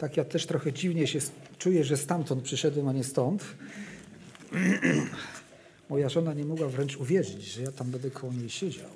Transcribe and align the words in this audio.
Tak 0.00 0.16
ja 0.16 0.24
też 0.24 0.46
trochę 0.46 0.72
dziwnie 0.72 1.06
się 1.06 1.18
czuję, 1.58 1.84
że 1.84 1.96
stamtąd 1.96 2.42
przyszedłem, 2.42 2.88
a 2.88 2.92
nie 2.92 3.04
stąd. 3.04 3.44
Moja 5.90 6.08
żona 6.08 6.34
nie 6.34 6.44
mogła 6.44 6.68
wręcz 6.68 6.96
uwierzyć, 6.96 7.44
że 7.44 7.62
ja 7.62 7.72
tam 7.72 7.90
będę 7.90 8.10
koło 8.10 8.32
niej 8.32 8.50
siedział. 8.50 8.90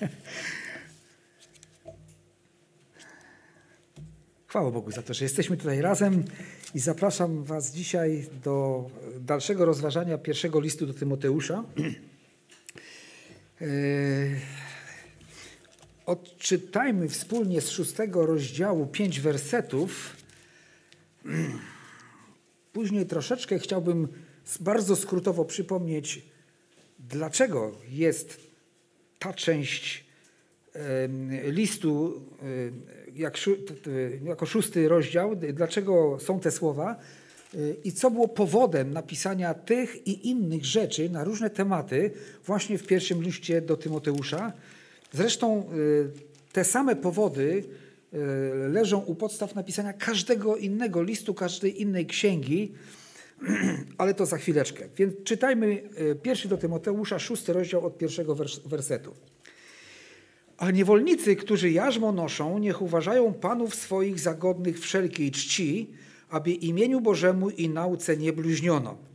Chwała 4.46 4.70
Bogu 4.70 4.90
za 4.90 5.02
to, 5.02 5.14
że 5.14 5.24
jesteśmy 5.24 5.56
tutaj 5.56 5.80
razem 5.80 6.24
i 6.74 6.78
zapraszam 6.78 7.44
Was 7.44 7.72
dzisiaj 7.72 8.26
do 8.44 8.86
dalszego 9.20 9.64
rozważania 9.64 10.18
pierwszego 10.18 10.60
listu 10.60 10.86
do 10.86 10.94
Tymoteusza. 10.94 11.64
Odczytajmy 16.10 17.08
wspólnie 17.08 17.60
z 17.60 17.70
szóstego 17.70 18.26
rozdziału 18.26 18.86
pięć 18.86 19.20
wersetów. 19.20 20.16
Później 22.72 23.06
troszeczkę 23.06 23.58
chciałbym 23.58 24.08
bardzo 24.60 24.96
skrótowo 24.96 25.44
przypomnieć, 25.44 26.22
dlaczego 26.98 27.72
jest 27.88 28.40
ta 29.18 29.32
część 29.32 30.04
listu 31.44 32.22
jak, 33.14 33.36
jako 34.22 34.46
szósty 34.46 34.88
rozdział, 34.88 35.36
dlaczego 35.36 36.18
są 36.20 36.40
te 36.40 36.50
słowa 36.50 36.96
y, 37.54 37.76
i 37.84 37.92
co 37.92 38.10
było 38.10 38.28
powodem 38.28 38.92
napisania 38.92 39.54
tych 39.54 40.06
i 40.06 40.28
innych 40.28 40.64
rzeczy 40.64 41.10
na 41.10 41.24
różne 41.24 41.50
tematy 41.50 42.10
właśnie 42.46 42.78
w 42.78 42.86
pierwszym 42.86 43.22
liście 43.22 43.60
do 43.60 43.76
Tymoteusza. 43.76 44.52
Zresztą 45.12 45.70
y, 45.72 46.10
te 46.52 46.64
same 46.64 46.96
powody 46.96 47.64
y, 48.14 48.18
leżą 48.68 48.98
u 48.98 49.14
podstaw 49.14 49.54
napisania 49.54 49.92
każdego 49.92 50.56
innego 50.56 51.02
listu, 51.02 51.34
każdej 51.34 51.82
innej 51.82 52.06
księgi, 52.06 52.72
ale 53.98 54.14
to 54.14 54.26
za 54.26 54.36
chwileczkę. 54.36 54.88
Więc 54.96 55.14
czytajmy 55.24 55.82
pierwszy 56.22 56.48
do 56.48 56.56
Tymoteusza, 56.56 57.18
szósty 57.18 57.52
rozdział 57.52 57.86
od 57.86 57.98
pierwszego 57.98 58.36
wersetu. 58.64 59.14
A 60.56 60.70
niewolnicy, 60.70 61.36
którzy 61.36 61.70
jarzmo 61.70 62.12
noszą, 62.12 62.58
niech 62.58 62.82
uważają 62.82 63.34
panów 63.34 63.74
swoich 63.74 64.20
zagodnych 64.20 64.80
wszelkiej 64.80 65.30
czci, 65.30 65.90
aby 66.28 66.50
imieniu 66.50 67.00
Bożemu 67.00 67.50
i 67.50 67.68
nauce 67.68 68.16
nie 68.16 68.32
bluźniono. 68.32 69.09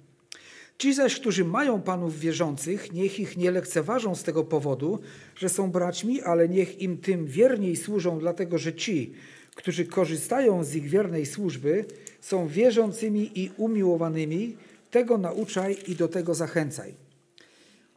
Ci 0.77 0.93
zaś, 0.93 1.19
którzy 1.19 1.45
mają 1.45 1.81
panów 1.81 2.19
wierzących, 2.19 2.93
niech 2.93 3.19
ich 3.19 3.37
nie 3.37 3.51
lekceważą 3.51 4.15
z 4.15 4.23
tego 4.23 4.43
powodu, 4.43 4.99
że 5.35 5.49
są 5.49 5.71
braćmi, 5.71 6.21
ale 6.21 6.49
niech 6.49 6.81
im 6.81 6.97
tym 6.97 7.25
wierniej 7.25 7.75
służą, 7.75 8.19
dlatego 8.19 8.57
że 8.57 8.73
ci, 8.73 9.13
którzy 9.55 9.85
korzystają 9.85 10.63
z 10.63 10.75
ich 10.75 10.89
wiernej 10.89 11.25
służby, 11.25 11.85
są 12.21 12.47
wierzącymi 12.47 13.39
i 13.39 13.51
umiłowanymi. 13.57 14.57
Tego 14.91 15.17
nauczaj 15.17 15.77
i 15.87 15.95
do 15.95 16.07
tego 16.07 16.33
zachęcaj. 16.33 16.93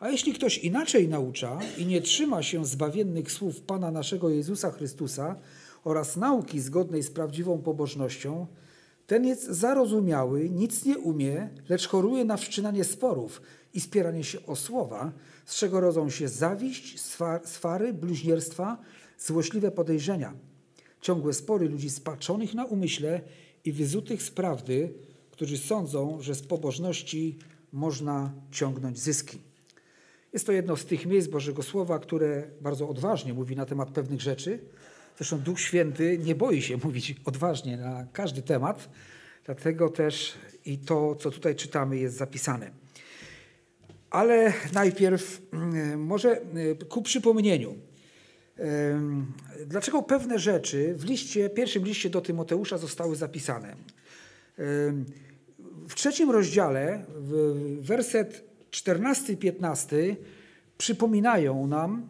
A 0.00 0.08
jeśli 0.10 0.32
ktoś 0.32 0.58
inaczej 0.58 1.08
naucza 1.08 1.58
i 1.78 1.86
nie 1.86 2.00
trzyma 2.00 2.42
się 2.42 2.64
zbawiennych 2.64 3.32
słów 3.32 3.60
Pana 3.60 3.90
naszego 3.90 4.30
Jezusa 4.30 4.70
Chrystusa 4.70 5.36
oraz 5.84 6.16
nauki 6.16 6.60
zgodnej 6.60 7.02
z 7.02 7.10
prawdziwą 7.10 7.58
pobożnością, 7.58 8.46
ten 9.08 9.24
jest 9.24 9.44
zarozumiały, 9.44 10.50
nic 10.50 10.84
nie 10.84 10.98
umie, 10.98 11.48
lecz 11.68 11.88
choruje 11.88 12.24
na 12.24 12.36
wszczynanie 12.36 12.84
sporów 12.84 13.42
i 13.74 13.80
spieranie 13.80 14.24
się 14.24 14.46
o 14.46 14.56
słowa, 14.56 15.12
z 15.46 15.56
czego 15.56 15.80
rodzą 15.80 16.10
się 16.10 16.28
zawiść, 16.28 17.00
swary, 17.44 17.92
bluźnierstwa, 17.92 18.78
złośliwe 19.18 19.70
podejrzenia, 19.70 20.34
ciągłe 21.00 21.32
spory 21.32 21.68
ludzi 21.68 21.90
spaczonych 21.90 22.54
na 22.54 22.64
umyśle 22.64 23.20
i 23.64 23.72
wyzutych 23.72 24.22
z 24.22 24.30
prawdy, 24.30 24.92
którzy 25.30 25.58
sądzą, 25.58 26.20
że 26.20 26.34
z 26.34 26.42
pobożności 26.42 27.38
można 27.72 28.32
ciągnąć 28.50 28.98
zyski. 28.98 29.38
Jest 30.32 30.46
to 30.46 30.52
jedno 30.52 30.76
z 30.76 30.84
tych 30.84 31.06
miejsc 31.06 31.28
Bożego 31.28 31.62
Słowa, 31.62 31.98
które 31.98 32.50
bardzo 32.60 32.88
odważnie 32.88 33.34
mówi 33.34 33.56
na 33.56 33.66
temat 33.66 33.90
pewnych 33.90 34.20
rzeczy. 34.20 34.58
Zresztą 35.18 35.38
Duch 35.38 35.60
Święty 35.60 36.18
nie 36.18 36.34
boi 36.34 36.62
się 36.62 36.76
mówić 36.84 37.14
odważnie 37.24 37.76
na 37.76 38.06
każdy 38.12 38.42
temat, 38.42 38.88
dlatego 39.44 39.88
też 39.88 40.34
i 40.64 40.78
to, 40.78 41.14
co 41.14 41.30
tutaj 41.30 41.56
czytamy, 41.56 41.96
jest 41.96 42.16
zapisane. 42.16 42.70
Ale 44.10 44.52
najpierw 44.72 45.42
mm, 45.52 46.02
może 46.02 46.40
y, 46.56 46.86
ku 46.88 47.02
przypomnieniu. 47.02 47.74
Dlaczego 49.66 50.02
pewne 50.02 50.38
rzeczy 50.38 50.94
w 50.94 51.04
liście, 51.04 51.50
pierwszym 51.50 51.84
liście 51.84 52.10
do 52.10 52.20
Tymoteusza 52.20 52.78
zostały 52.78 53.16
zapisane? 53.16 53.76
W 55.88 55.94
trzecim 55.94 56.30
rozdziale, 56.30 57.04
werset 57.80 58.44
14 58.70 59.32
i 59.32 59.36
15 59.36 60.16
przypominają 60.78 61.66
nam, 61.66 62.08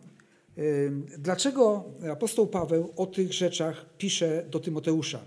dlaczego 1.19 1.85
apostoł 2.13 2.47
Paweł 2.47 2.93
o 2.97 3.07
tych 3.07 3.33
rzeczach 3.33 3.87
pisze 3.99 4.45
do 4.51 4.61
Tymoteusza. 4.61 5.21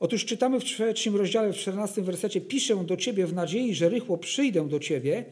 Otóż 0.00 0.24
czytamy 0.24 0.60
w 0.60 0.64
trzecim 0.64 1.16
rozdziale, 1.16 1.52
w 1.52 1.56
14 1.56 2.02
wersecie: 2.02 2.40
Piszę 2.40 2.84
do 2.84 2.96
ciebie 2.96 3.26
w 3.26 3.32
nadziei, 3.32 3.74
że 3.74 3.88
rychło 3.88 4.18
przyjdę 4.18 4.68
do 4.68 4.80
ciebie. 4.80 5.24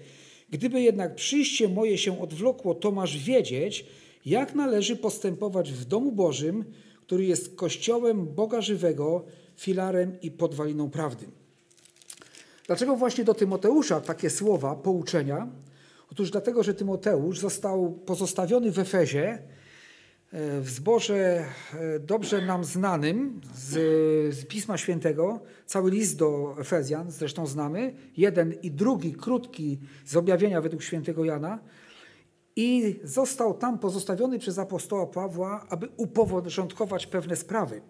Gdyby 0.50 0.80
jednak 0.80 1.14
przyjście 1.14 1.68
moje 1.68 1.98
się 1.98 2.20
odwlokło, 2.20 2.74
to 2.74 2.90
masz 2.90 3.18
wiedzieć, 3.18 3.86
jak 4.26 4.54
należy 4.54 4.96
postępować 4.96 5.72
w 5.72 5.84
domu 5.84 6.12
Bożym, 6.12 6.64
który 7.06 7.24
jest 7.24 7.56
kościołem 7.56 8.26
Boga 8.26 8.60
żywego, 8.60 9.24
filarem 9.56 10.20
i 10.22 10.30
podwaliną 10.30 10.90
prawdy. 10.90 11.26
Dlaczego 12.66 12.96
właśnie 12.96 13.24
do 13.24 13.34
Tymoteusza 13.34 14.00
takie 14.00 14.30
słowa, 14.30 14.74
pouczenia? 14.74 15.48
Otóż 16.12 16.30
dlatego, 16.30 16.62
że 16.62 16.74
Tymoteusz 16.74 17.38
został 17.38 17.92
pozostawiony 17.92 18.72
w 18.72 18.78
Efezie, 18.78 19.28
e, 20.32 20.60
w 20.60 20.70
zborze 20.70 21.44
e, 21.74 21.98
dobrze 21.98 22.46
nam 22.46 22.64
znanym 22.64 23.40
z, 23.54 23.70
z, 24.34 24.44
Pisma 24.44 24.78
Świętego, 24.78 25.40
cały 25.66 25.90
list 25.90 26.18
do 26.18 26.56
Efezjan, 26.60 27.10
zresztą 27.10 27.46
znamy, 27.46 27.94
jeden 28.16 28.52
i 28.62 28.70
drugi, 28.70 29.12
krótki 29.12 29.78
z 30.04 30.16
objawienia 30.16 30.60
według 30.60 30.82
świętego 30.82 31.24
Jana, 31.24 31.58
i 32.56 33.00
został 33.04 33.54
tam 33.54 33.78
pozostawiony 33.78 34.38
przez 34.38 34.58
apostoła 34.58 35.06
Pawła, 35.06 35.66
aby 35.68 35.88
uporządkować 35.96 37.06
pewne 37.06 37.36
sprawy. 37.36 37.80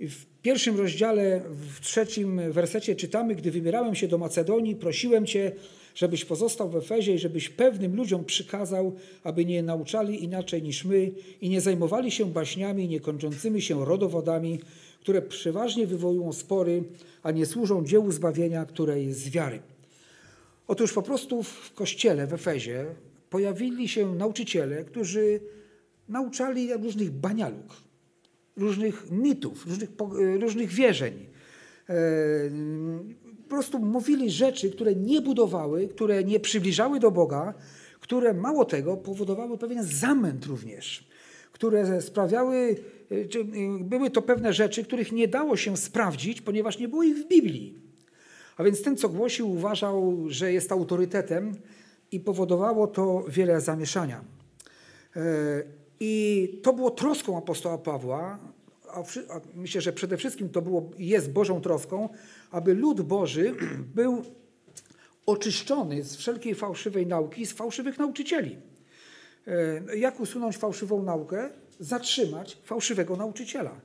W 0.00 0.26
pierwszym 0.42 0.76
rozdziale, 0.76 1.42
w 1.50 1.80
trzecim 1.80 2.52
wersecie 2.52 2.96
czytamy, 2.96 3.34
gdy 3.34 3.50
wybierałem 3.50 3.94
się 3.94 4.08
do 4.08 4.18
Macedonii, 4.18 4.76
prosiłem 4.76 5.26
Cię, 5.26 5.52
żebyś 5.94 6.24
pozostał 6.24 6.70
w 6.70 6.76
Efezie 6.76 7.14
i 7.14 7.18
żebyś 7.18 7.48
pewnym 7.48 7.96
ludziom 7.96 8.24
przykazał, 8.24 8.96
aby 9.24 9.44
nie 9.44 9.62
nauczali 9.62 10.24
inaczej 10.24 10.62
niż 10.62 10.84
my 10.84 11.10
i 11.40 11.48
nie 11.48 11.60
zajmowali 11.60 12.10
się 12.10 12.26
baśniami 12.26 12.88
niekończącymi 12.88 13.62
się 13.62 13.84
rodowodami, 13.84 14.60
które 15.00 15.22
przeważnie 15.22 15.86
wywołują 15.86 16.32
spory, 16.32 16.84
a 17.22 17.30
nie 17.30 17.46
służą 17.46 17.84
dziełu 17.84 18.12
zbawienia, 18.12 18.66
które 18.66 19.02
jest 19.02 19.20
z 19.20 19.30
wiary. 19.30 19.60
Otóż 20.68 20.92
po 20.92 21.02
prostu 21.02 21.42
w 21.42 21.72
kościele 21.74 22.26
w 22.26 22.32
Efezie 22.32 22.86
pojawili 23.30 23.88
się 23.88 24.14
nauczyciele, 24.14 24.84
którzy 24.84 25.40
nauczali 26.08 26.72
różnych 26.74 27.10
banialuk 27.10 27.82
różnych 28.56 29.10
mitów, 29.10 29.66
różnych, 29.66 29.90
różnych 30.40 30.70
wierzeń. 30.70 31.26
E, 33.52 33.54
prostu 33.54 33.78
mówili 33.78 34.30
rzeczy, 34.30 34.70
które 34.70 34.94
nie 34.94 35.20
budowały, 35.20 35.88
które 35.88 36.24
nie 36.24 36.40
przybliżały 36.40 37.00
do 37.00 37.10
Boga, 37.10 37.54
które 38.00 38.34
mało 38.34 38.64
tego 38.64 38.96
powodowały 38.96 39.58
pewien 39.58 39.84
zamęt 39.84 40.46
również, 40.46 41.06
które 41.52 42.02
sprawiały, 42.02 42.76
e, 43.10 43.44
były 43.80 44.10
to 44.10 44.22
pewne 44.22 44.52
rzeczy, 44.52 44.84
których 44.84 45.12
nie 45.12 45.28
dało 45.28 45.56
się 45.56 45.76
sprawdzić, 45.76 46.40
ponieważ 46.40 46.78
nie 46.78 46.88
było 46.88 47.02
ich 47.02 47.16
w 47.16 47.28
Biblii. 47.28 47.74
A 48.56 48.64
więc 48.64 48.82
ten, 48.82 48.96
co 48.96 49.08
głosił, 49.08 49.50
uważał, 49.50 50.24
że 50.28 50.52
jest 50.52 50.72
autorytetem 50.72 51.54
i 52.12 52.20
powodowało 52.20 52.86
to 52.86 53.24
wiele 53.28 53.60
zamieszania. 53.60 54.24
E, 55.16 55.22
i 56.00 56.48
to 56.62 56.72
było 56.72 56.90
troską 56.90 57.38
apostoła 57.38 57.78
Pawła, 57.78 58.38
a, 58.92 59.00
a 59.34 59.40
myślę, 59.54 59.80
że 59.80 59.92
przede 59.92 60.16
wszystkim 60.16 60.48
to 60.48 60.62
było, 60.62 60.90
jest 60.98 61.30
Bożą 61.30 61.60
troską, 61.60 62.08
aby 62.50 62.74
lud 62.74 63.00
Boży 63.00 63.54
był 63.94 64.22
oczyszczony 65.26 66.02
z 66.02 66.16
wszelkiej 66.16 66.54
fałszywej 66.54 67.06
nauki, 67.06 67.46
z 67.46 67.52
fałszywych 67.52 67.98
nauczycieli. 67.98 68.56
E, 69.46 69.96
jak 69.96 70.20
usunąć 70.20 70.56
fałszywą 70.56 71.02
naukę? 71.02 71.50
Zatrzymać 71.80 72.58
fałszywego 72.64 73.16
nauczyciela. 73.16 73.80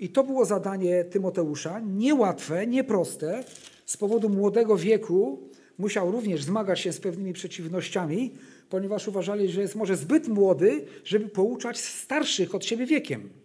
I 0.00 0.08
to 0.08 0.24
było 0.24 0.44
zadanie 0.44 1.04
Tymoteusza, 1.04 1.80
niełatwe, 1.80 2.66
nieproste. 2.66 3.44
Z 3.86 3.96
powodu 3.96 4.28
młodego 4.28 4.76
wieku 4.76 5.48
musiał 5.78 6.10
również 6.10 6.44
zmagać 6.44 6.80
się 6.80 6.92
z 6.92 7.00
pewnymi 7.00 7.32
przeciwnościami, 7.32 8.34
ponieważ 8.70 9.08
uważali, 9.08 9.48
że 9.48 9.60
jest 9.60 9.74
może 9.74 9.96
zbyt 9.96 10.28
młody, 10.28 10.84
żeby 11.04 11.28
pouczać 11.28 11.80
starszych 11.80 12.54
od 12.54 12.64
siebie 12.64 12.86
wiekiem. 12.86 13.41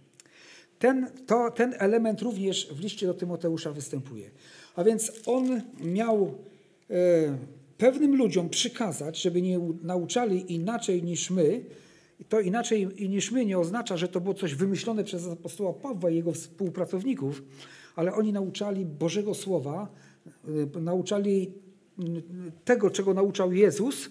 Ten, 0.79 1.07
to, 1.25 1.51
ten 1.51 1.75
element 1.77 2.21
również 2.21 2.67
w 2.73 2.79
liście 2.79 3.07
do 3.07 3.13
Tymoteusza 3.13 3.71
występuje. 3.71 4.31
A 4.75 4.83
więc 4.83 5.11
on 5.25 5.61
miał 5.79 6.35
e, 6.89 6.93
pewnym 7.77 8.15
ludziom 8.15 8.49
przykazać, 8.49 9.21
żeby 9.21 9.41
nie 9.41 9.59
nauczali 9.83 10.53
inaczej 10.53 11.03
niż 11.03 11.29
my. 11.29 11.65
To 12.29 12.39
inaczej 12.39 12.87
niż 13.09 13.31
my 13.31 13.45
nie 13.45 13.59
oznacza, 13.59 13.97
że 13.97 14.07
to 14.07 14.21
było 14.21 14.33
coś 14.33 14.55
wymyślone 14.55 15.03
przez 15.03 15.27
apostoła 15.27 15.73
Pawła 15.73 16.09
i 16.09 16.15
jego 16.15 16.31
współpracowników, 16.31 17.43
ale 17.95 18.13
oni 18.13 18.33
nauczali 18.33 18.85
Bożego 18.85 19.33
Słowa, 19.33 19.87
e, 20.75 20.79
nauczali 20.79 21.51
tego, 22.65 22.89
czego 22.89 23.13
nauczał 23.13 23.53
Jezus, 23.53 24.09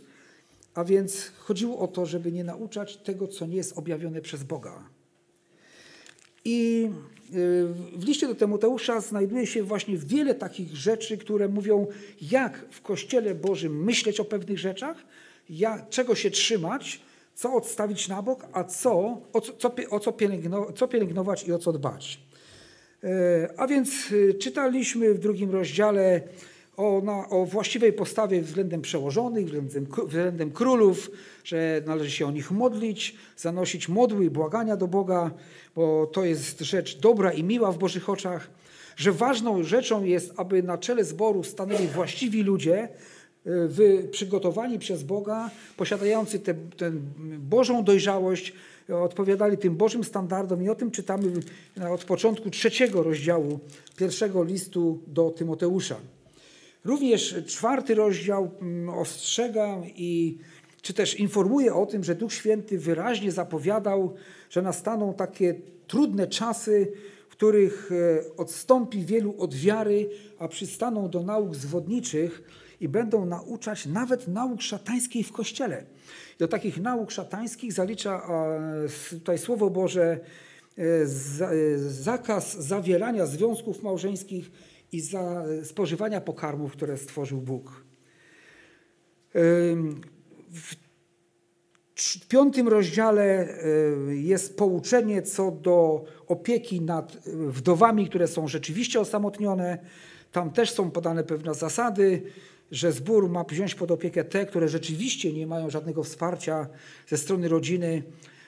a 0.74 0.84
więc 0.84 1.32
chodziło 1.38 1.78
o 1.78 1.88
to, 1.88 2.06
żeby 2.06 2.32
nie 2.32 2.44
nauczać 2.44 2.96
tego, 2.96 3.28
co 3.28 3.46
nie 3.46 3.56
jest 3.56 3.78
objawione 3.78 4.20
przez 4.20 4.42
Boga. 4.42 4.95
I 6.46 6.90
y, 7.34 7.66
w 7.96 8.04
liście 8.04 8.28
do 8.28 8.34
Tymoteusza 8.34 9.00
znajduje 9.00 9.46
się 9.46 9.62
właśnie 9.62 9.96
wiele 9.96 10.34
takich 10.34 10.76
rzeczy, 10.76 11.18
które 11.18 11.48
mówią, 11.48 11.86
jak 12.30 12.64
w 12.70 12.82
Kościele 12.82 13.34
Bożym 13.34 13.84
myśleć 13.84 14.20
o 14.20 14.24
pewnych 14.24 14.58
rzeczach, 14.58 14.96
jak, 15.50 15.88
czego 15.88 16.14
się 16.14 16.30
trzymać, 16.30 17.00
co 17.34 17.54
odstawić 17.54 18.08
na 18.08 18.22
bok, 18.22 18.46
a 18.52 18.64
co, 18.64 19.20
o, 19.32 19.40
co, 19.40 19.74
o 19.90 20.00
co, 20.00 20.12
pielęgno, 20.12 20.72
co 20.72 20.88
pielęgnować 20.88 21.48
i 21.48 21.52
o 21.52 21.58
co 21.58 21.72
dbać. 21.72 22.20
E, 23.04 23.50
a 23.56 23.66
więc 23.66 24.12
y, 24.12 24.34
czytaliśmy 24.34 25.14
w 25.14 25.18
drugim 25.18 25.50
rozdziale 25.50 26.20
o, 26.76 27.00
na, 27.04 27.28
o 27.28 27.46
właściwej 27.46 27.92
postawie 27.92 28.42
względem 28.42 28.82
przełożonych, 28.82 29.46
względem, 29.46 29.86
względem 30.06 30.50
królów, 30.50 31.10
że 31.44 31.82
należy 31.86 32.10
się 32.10 32.26
o 32.26 32.30
nich 32.30 32.50
modlić, 32.50 33.16
zanosić 33.36 33.88
modły 33.88 34.24
i 34.24 34.30
błagania 34.30 34.76
do 34.76 34.88
Boga, 34.88 35.30
bo 35.74 36.06
to 36.06 36.24
jest 36.24 36.60
rzecz 36.60 36.98
dobra 36.98 37.32
i 37.32 37.44
miła 37.44 37.72
w 37.72 37.78
Bożych 37.78 38.08
oczach, 38.08 38.50
że 38.96 39.12
ważną 39.12 39.62
rzeczą 39.62 40.04
jest, 40.04 40.32
aby 40.36 40.62
na 40.62 40.78
czele 40.78 41.04
zboru 41.04 41.42
stanęli 41.42 41.86
właściwi 41.86 42.42
ludzie, 42.42 42.88
y, 43.78 44.08
przygotowani 44.10 44.78
przez 44.78 45.02
Boga, 45.02 45.50
posiadający 45.76 46.38
tę 46.38 46.54
Bożą 47.38 47.84
dojrzałość, 47.84 48.52
odpowiadali 48.88 49.58
tym 49.58 49.76
Bożym 49.76 50.04
standardom 50.04 50.62
i 50.62 50.68
o 50.68 50.74
tym 50.74 50.90
czytamy 50.90 51.32
od 51.90 52.04
początku 52.04 52.50
trzeciego 52.50 53.02
rozdziału 53.02 53.60
pierwszego 53.96 54.44
listu 54.44 54.98
do 55.06 55.30
Tymoteusza. 55.30 55.96
Również 56.86 57.34
czwarty 57.46 57.94
rozdział 57.94 58.50
mm, 58.60 58.88
ostrzega 58.88 59.82
i 59.96 60.38
czy 60.82 60.94
też 60.94 61.20
informuje 61.20 61.74
o 61.74 61.86
tym, 61.86 62.04
że 62.04 62.14
Duch 62.14 62.32
Święty 62.32 62.78
wyraźnie 62.78 63.32
zapowiadał, 63.32 64.14
że 64.50 64.62
nastaną 64.62 65.14
takie 65.14 65.54
trudne 65.86 66.26
czasy, 66.26 66.92
w 67.28 67.32
których 67.32 67.90
e, 67.92 68.36
odstąpi 68.36 69.04
wielu 69.04 69.34
od 69.38 69.54
wiary, 69.54 70.10
a 70.38 70.48
przystaną 70.48 71.10
do 71.10 71.22
nauk 71.22 71.54
zwodniczych 71.54 72.42
i 72.80 72.88
będą 72.88 73.26
nauczać 73.26 73.86
nawet 73.86 74.28
nauk 74.28 74.62
szatańskiej 74.62 75.24
w 75.24 75.32
Kościele. 75.32 75.84
Do 76.38 76.48
takich 76.48 76.80
nauk 76.80 77.10
szatańskich 77.10 77.72
zalicza 77.72 78.28
tutaj 79.10 79.38
Słowo 79.38 79.70
Boże 79.70 80.20
e, 80.78 80.82
e, 80.82 81.78
zakaz 81.78 82.58
zawierania 82.58 83.26
związków 83.26 83.82
małżeńskich 83.82 84.50
i 84.92 85.00
za 85.00 85.44
spożywania 85.64 86.20
pokarmów, 86.20 86.72
które 86.72 86.98
stworzył 86.98 87.40
Bóg. 87.40 87.84
W 90.50 92.26
piątym 92.28 92.68
rozdziale 92.68 93.48
jest 94.08 94.56
pouczenie 94.56 95.22
co 95.22 95.50
do 95.50 96.04
opieki 96.26 96.80
nad 96.80 97.16
wdowami, 97.26 98.08
które 98.08 98.28
są 98.28 98.48
rzeczywiście 98.48 99.00
osamotnione. 99.00 99.78
Tam 100.32 100.50
też 100.50 100.70
są 100.70 100.90
podane 100.90 101.24
pewne 101.24 101.54
zasady, 101.54 102.22
że 102.70 102.92
zbór 102.92 103.28
ma 103.28 103.44
wziąć 103.44 103.74
pod 103.74 103.90
opiekę 103.90 104.24
te, 104.24 104.46
które 104.46 104.68
rzeczywiście 104.68 105.32
nie 105.32 105.46
mają 105.46 105.70
żadnego 105.70 106.02
wsparcia 106.02 106.68
ze 107.06 107.16
strony 107.16 107.48
rodziny. 107.48 108.02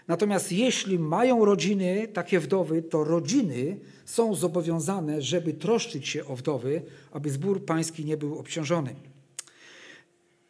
Natomiast 0.08 0.52
jeśli 0.52 0.98
mają 0.98 1.44
rodziny, 1.44 2.08
takie 2.12 2.40
wdowy, 2.40 2.82
to 2.82 3.04
rodziny 3.04 3.76
są 4.04 4.34
zobowiązane, 4.34 5.22
żeby 5.22 5.52
troszczyć 5.52 6.08
się 6.08 6.24
o 6.26 6.36
wdowy, 6.36 6.82
aby 7.12 7.30
zbór 7.30 7.64
pański 7.64 8.04
nie 8.04 8.16
był 8.16 8.38
obciążony. 8.38 8.94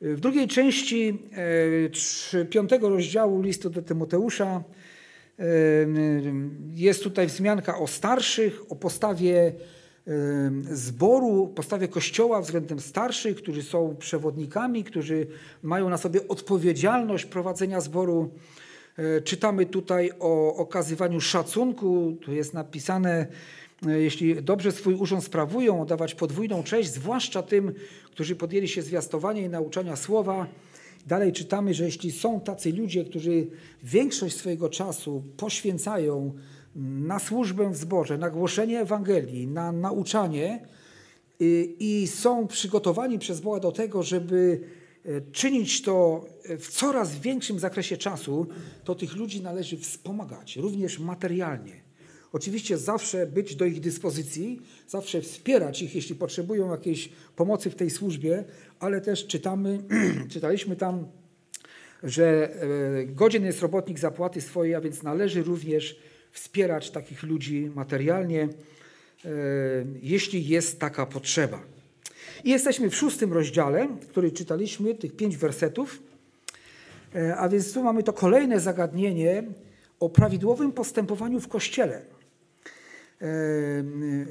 W 0.00 0.20
drugiej 0.20 0.49
części 0.49 1.19
e, 2.34 2.44
piątego 2.44 2.88
rozdziału 2.88 3.43
listu 3.43 3.70
do 3.70 3.82
Tymoteusza 3.82 4.62
e, 5.38 5.44
jest 6.75 7.02
tutaj 7.02 7.26
wzmianka 7.26 7.78
o 7.78 7.87
starszych, 7.87 8.72
o 8.72 8.76
postawie 8.76 9.52
e, 10.06 10.12
zboru, 10.70 11.52
postawie 11.55 11.88
kościoła 11.88 12.40
względem 12.40 12.81
starszych, 12.81 13.37
którzy 13.37 13.62
są 13.62 13.96
przewodnikami, 13.96 14.84
którzy 14.84 15.26
mają 15.62 15.88
na 15.88 15.96
sobie 15.96 16.28
odpowiedzialność 16.28 17.25
prowadzenia 17.25 17.81
zboru. 17.81 18.31
E, 18.99 19.21
czytamy 19.21 19.67
tutaj 19.67 20.11
o 20.21 20.56
okazywaniu 20.56 21.21
szacunku. 21.21 22.17
Tu 22.21 22.33
jest 22.33 22.55
napisane, 22.55 23.27
e, 23.87 24.00
jeśli 24.00 24.43
dobrze 24.43 24.73
swój 24.73 24.95
urząd 24.95 25.25
sprawują, 25.25 25.87
dawać 25.87 26.15
podwójną 26.15 26.62
cześć, 26.62 26.91
zwłaszcza 26.91 27.43
tym, 27.43 27.75
którzy 28.05 28.37
podjęli 28.37 28.69
się 28.69 28.83
zwiastowania 28.83 29.43
i 29.43 29.49
nauczania 29.49 29.97
słowa. 29.97 30.47
Dalej 31.06 31.33
czytamy, 31.33 31.75
że 31.75 31.85
jeśli 31.85 32.12
są 32.12 32.41
tacy 32.41 32.73
ludzie, 32.73 33.05
którzy 33.05 33.47
większość 33.83 34.37
swojego 34.37 34.69
czasu 34.69 35.23
poświęcają 35.37 36.35
na 36.77 37.19
służbę 37.19 37.71
w 37.71 37.77
zborze, 37.77 38.19
na 38.19 38.31
głoszenie 38.31 38.81
Ewangelii, 38.81 39.47
na 39.47 39.73
nauczanie 39.73 40.67
i, 41.41 41.77
i 41.79 42.06
są 42.06 42.47
przygotowani 42.47 43.19
przez 43.19 43.41
Boga 43.41 43.61
do 43.61 43.73
tego, 43.73 44.03
żeby 44.03 44.61
czynić 45.33 45.83
to 45.83 46.27
w 46.59 46.69
coraz 46.69 47.19
większym 47.19 47.59
zakresie 47.59 47.97
czasu, 47.97 48.47
to 48.85 48.95
tych 48.95 49.17
ludzi 49.17 49.43
należy 49.43 49.77
wspomagać, 49.77 50.56
również 50.56 50.99
materialnie. 50.99 51.89
Oczywiście 52.33 52.79
zawsze 52.79 53.27
być 53.27 53.55
do 53.55 53.65
ich 53.65 53.81
dyspozycji, 53.81 54.62
zawsze 54.89 55.21
wspierać 55.21 55.83
ich, 55.83 55.95
jeśli 55.95 56.15
potrzebują 56.15 56.71
jakiejś 56.71 57.09
pomocy 57.37 57.71
w 57.71 57.75
tej 57.75 57.91
służbie, 57.91 58.45
ale 58.81 59.00
też 59.00 59.27
czytamy, 59.27 59.79
czytaliśmy 60.33 60.77
tam, 60.77 61.06
że 62.03 62.55
e, 63.01 63.06
godzien 63.06 63.44
jest 63.44 63.62
robotnik 63.62 63.99
zapłaty 63.99 64.41
swojej, 64.41 64.75
a 64.75 64.81
więc 64.81 65.03
należy 65.03 65.43
również 65.43 65.99
wspierać 66.33 66.91
takich 66.91 67.23
ludzi 67.23 67.71
materialnie, 67.75 68.43
e, 68.43 68.49
jeśli 70.03 70.49
jest 70.49 70.81
taka 70.81 71.06
potrzeba. 71.06 71.78
I 72.45 72.51
jesteśmy 72.51 72.91
w 72.91 72.97
szóstym 72.97 73.33
rozdziale, 73.33 73.89
który 74.11 74.33
czytaliśmy, 74.33 74.95
tych 74.95 75.17
pięć 75.17 75.37
wersetów. 75.37 76.03
E, 77.15 77.37
a 77.37 77.49
więc 77.49 77.73
tu 77.73 77.83
mamy 77.83 78.03
to 78.03 78.13
kolejne 78.13 78.61
zagadnienie 78.61 79.43
o 80.01 80.09
prawidłowym 80.09 80.73
postępowaniu 80.73 81.41
w 81.41 81.49
Kościele. 81.49 81.97
E, 81.97 82.03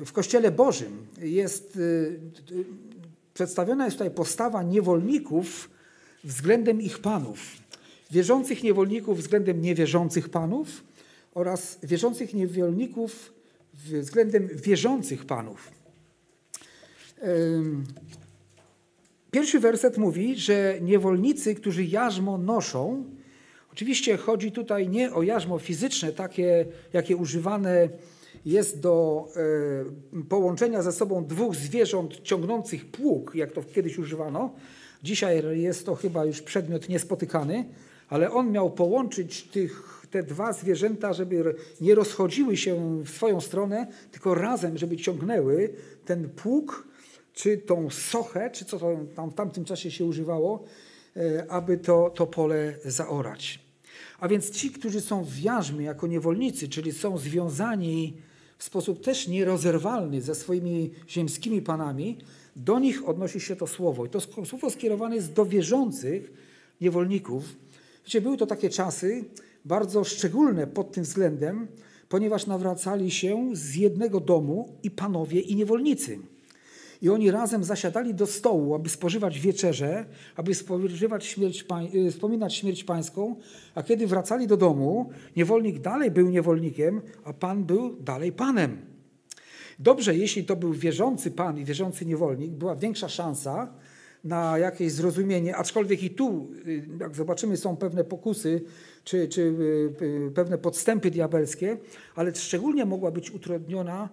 w 0.06 0.12
Kościele 0.14 0.52
Bożym 0.52 1.08
jest 1.22 1.78
e, 1.78 2.60
przedstawiona 3.34 3.86
jest 3.86 3.98
tutaj 3.98 4.12
postawa 4.12 4.64
niewolników 4.64 5.70
względem 6.24 6.82
ich 6.82 7.00
panów. 7.00 7.40
Wierzących 8.12 8.64
niewolników 8.64 9.18
względem 9.18 9.62
niewierzących 9.62 10.30
panów 10.30 10.84
oraz 11.34 11.80
wierzących 11.84 12.34
niewolników 12.34 13.34
względem 13.74 14.48
wierzących 14.48 15.26
panów. 15.26 15.77
Pierwszy 19.32 19.60
werset 19.60 19.98
mówi, 19.98 20.36
że 20.36 20.78
niewolnicy, 20.82 21.56
którzy 21.56 21.86
jarzmo 21.86 22.38
noszą, 22.38 23.04
oczywiście 23.74 24.18
chodzi 24.18 24.52
tutaj 24.52 24.90
nie 24.90 25.14
o 25.14 25.24
jarzmo 25.24 25.60
fizyczne, 25.60 26.12
takie 26.12 26.66
jakie 26.94 27.18
używane 27.18 27.90
jest 28.46 28.80
do 28.80 29.28
połączenia 30.30 30.82
ze 30.82 30.92
sobą 30.92 31.26
dwóch 31.26 31.56
zwierząt 31.56 32.22
ciągnących 32.22 32.86
pług, 32.86 33.32
jak 33.36 33.52
to 33.52 33.64
kiedyś 33.64 33.98
używano. 33.98 34.54
Dzisiaj 35.04 35.60
jest 35.60 35.86
to 35.86 35.96
chyba 35.96 36.26
już 36.26 36.42
przedmiot 36.42 36.90
niespotykany, 36.90 37.66
ale 38.10 38.32
on 38.32 38.52
miał 38.52 38.72
połączyć 38.72 39.44
tych, 39.44 40.06
te 40.12 40.24
dwa 40.24 40.54
zwierzęta, 40.54 41.14
żeby 41.14 41.56
nie 41.82 41.96
rozchodziły 41.96 42.58
się 42.58 43.04
w 43.04 43.10
swoją 43.10 43.42
stronę, 43.42 43.88
tylko 44.12 44.36
razem, 44.36 44.78
żeby 44.78 44.98
ciągnęły 44.98 45.70
ten 46.06 46.30
pług 46.30 46.87
czy 47.38 47.58
tą 47.58 47.90
sochę, 47.90 48.50
czy 48.50 48.66
co 48.66 48.80
tam 49.16 49.30
w 49.30 49.34
tamtym 49.34 49.66
czasie 49.66 49.92
się 49.92 50.06
używało, 50.06 50.64
e, 51.16 51.52
aby 51.52 51.78
to, 51.78 52.10
to 52.10 52.28
pole 52.28 52.74
zaorać. 52.86 53.60
A 54.20 54.28
więc 54.28 54.52
ci, 54.52 54.72
którzy 54.72 55.02
są 55.02 55.24
w 55.24 55.40
jarzmie 55.40 55.86
jako 55.86 56.08
niewolnicy, 56.08 56.68
czyli 56.68 56.92
są 56.92 57.18
związani 57.18 58.18
w 58.58 58.64
sposób 58.64 59.04
też 59.04 59.28
nierozerwalny 59.28 60.22
ze 60.22 60.36
swoimi 60.36 60.92
ziemskimi 61.10 61.62
panami, 61.62 62.18
do 62.56 62.80
nich 62.80 63.10
odnosi 63.10 63.40
się 63.40 63.56
to 63.56 63.68
słowo. 63.68 64.06
I 64.06 64.10
to 64.10 64.20
słowo 64.46 64.70
skierowane 64.70 65.16
jest 65.16 65.34
do 65.34 65.46
wierzących 65.46 66.34
niewolników. 66.82 67.44
Wiecie, 68.06 68.22
były 68.22 68.38
to 68.38 68.46
takie 68.46 68.70
czasy 68.70 69.26
bardzo 69.66 70.04
szczególne 70.04 70.68
pod 70.68 70.92
tym 70.92 71.04
względem, 71.04 71.68
ponieważ 72.10 72.48
nawracali 72.48 73.12
się 73.12 73.50
z 73.54 73.76
jednego 73.76 74.20
domu 74.20 74.78
i 74.84 74.92
panowie 74.92 75.40
i 75.40 75.56
niewolnicy. 75.56 76.20
I 77.02 77.10
oni 77.10 77.32
razem 77.32 77.64
zasiadali 77.64 78.14
do 78.14 78.28
stołu, 78.28 78.76
aby 78.76 78.90
spożywać 78.90 79.40
wieczerze, 79.40 80.06
aby 80.36 80.56
spożywać 80.56 81.26
śmierć, 81.26 81.66
y, 81.96 82.12
wspominać 82.12 82.56
śmierć 82.56 82.84
pańską, 82.84 83.36
a 83.76 83.84
kiedy 83.84 84.08
wracali 84.08 84.48
do 84.48 84.58
domu, 84.58 85.10
niewolnik 85.36 85.80
dalej 85.80 86.12
był 86.12 86.30
niewolnikiem, 86.30 87.02
a 87.24 87.34
pan 87.34 87.64
był 87.64 87.96
dalej 87.96 88.32
panem. 88.32 88.78
Dobrze, 89.80 90.16
jeśli 90.16 90.44
to 90.44 90.56
był 90.56 90.74
wierzący 90.74 91.32
pan 91.32 91.60
i 91.60 91.66
wierzący 91.66 92.06
niewolnik, 92.06 92.52
była 92.52 92.76
większa 92.76 93.10
szansa 93.10 93.74
na 94.24 94.58
jakieś 94.58 94.92
zrozumienie, 94.92 95.56
aczkolwiek 95.56 96.04
i 96.04 96.10
tu, 96.10 96.52
y, 96.68 96.88
jak 97.00 97.16
zobaczymy, 97.16 97.58
są 97.58 97.78
pewne 97.78 98.04
pokusy 98.04 98.64
czy, 99.04 99.28
czy 99.28 99.42
y, 99.42 100.32
pewne 100.36 100.58
podstępy 100.58 101.12
diabelskie, 101.12 101.78
ale 102.16 102.36
szczególnie 102.36 102.86
mogła 102.86 103.12
być 103.12 103.32
utrudniona 103.32 104.10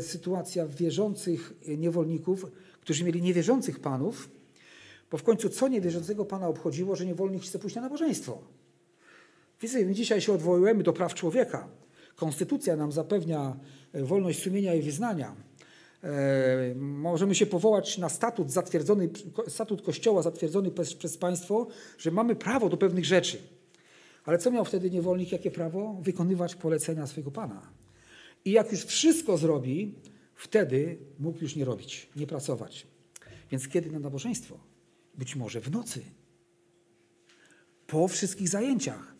sytuacja 0.00 0.66
wierzących 0.66 1.52
niewolników, 1.78 2.46
którzy 2.80 3.04
mieli 3.04 3.22
niewierzących 3.22 3.80
panów, 3.80 4.28
bo 5.10 5.18
w 5.18 5.22
końcu 5.22 5.48
co 5.48 5.68
niewierzącego 5.68 6.24
pana 6.24 6.48
obchodziło, 6.48 6.96
że 6.96 7.06
niewolnik 7.06 7.42
chce 7.42 7.58
pójść 7.58 7.76
na 7.76 7.82
nabożeństwo? 7.82 8.38
Wiecie, 9.60 9.86
my 9.86 9.94
dzisiaj 9.94 10.20
się 10.20 10.32
odwołujemy 10.32 10.82
do 10.82 10.92
praw 10.92 11.14
człowieka. 11.14 11.68
Konstytucja 12.16 12.76
nam 12.76 12.92
zapewnia 12.92 13.56
e, 13.92 14.02
wolność 14.02 14.42
sumienia 14.42 14.74
i 14.74 14.82
wyznania. 14.82 15.36
E, 16.04 16.74
możemy 16.74 17.34
się 17.34 17.46
powołać 17.46 17.98
na 17.98 18.08
statut 18.08 18.50
zatwierdzony, 18.50 19.08
statut 19.48 19.82
Kościoła 19.82 20.22
zatwierdzony 20.22 20.70
przez, 20.70 20.94
przez 20.94 21.18
państwo, 21.18 21.66
że 21.98 22.10
mamy 22.10 22.36
prawo 22.36 22.68
do 22.68 22.76
pewnych 22.76 23.04
rzeczy. 23.04 23.38
Ale 24.24 24.38
co 24.38 24.50
miał 24.50 24.64
wtedy 24.64 24.90
niewolnik? 24.90 25.32
Jakie 25.32 25.50
prawo? 25.50 25.96
Wykonywać 26.02 26.54
polecenia 26.54 27.06
swojego 27.06 27.30
pana. 27.30 27.85
I 28.46 28.50
jak 28.50 28.72
już 28.72 28.84
wszystko 28.84 29.36
zrobi, 29.38 29.94
wtedy 30.34 30.98
mógł 31.18 31.38
już 31.42 31.56
nie 31.56 31.64
robić, 31.64 32.08
nie 32.16 32.26
pracować. 32.26 32.86
Więc 33.50 33.68
kiedy 33.68 33.90
na 33.90 33.98
nabożeństwo? 33.98 34.58
Być 35.14 35.36
może 35.36 35.60
w 35.60 35.70
nocy. 35.70 36.02
Po 37.86 38.08
wszystkich 38.08 38.48
zajęciach. 38.48 39.14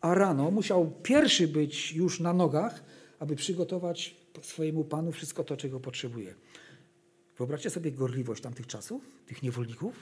A 0.00 0.14
rano 0.14 0.50
musiał 0.50 0.90
pierwszy 1.02 1.48
być 1.48 1.92
już 1.92 2.20
na 2.20 2.32
nogach, 2.32 2.84
aby 3.18 3.36
przygotować 3.36 4.16
swojemu 4.42 4.84
panu 4.84 5.12
wszystko 5.12 5.44
to, 5.44 5.56
czego 5.56 5.80
potrzebuje. 5.80 6.34
Wyobraźcie 7.38 7.70
sobie 7.70 7.92
gorliwość 7.92 8.42
tamtych 8.42 8.66
czasów, 8.66 9.02
tych 9.26 9.42
niewolników. 9.42 9.94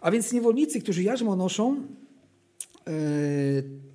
A 0.00 0.10
więc 0.10 0.32
niewolnicy, 0.32 0.80
którzy 0.80 1.02
jarzmo 1.02 1.36
noszą, 1.36 1.86
yy, 2.86 2.92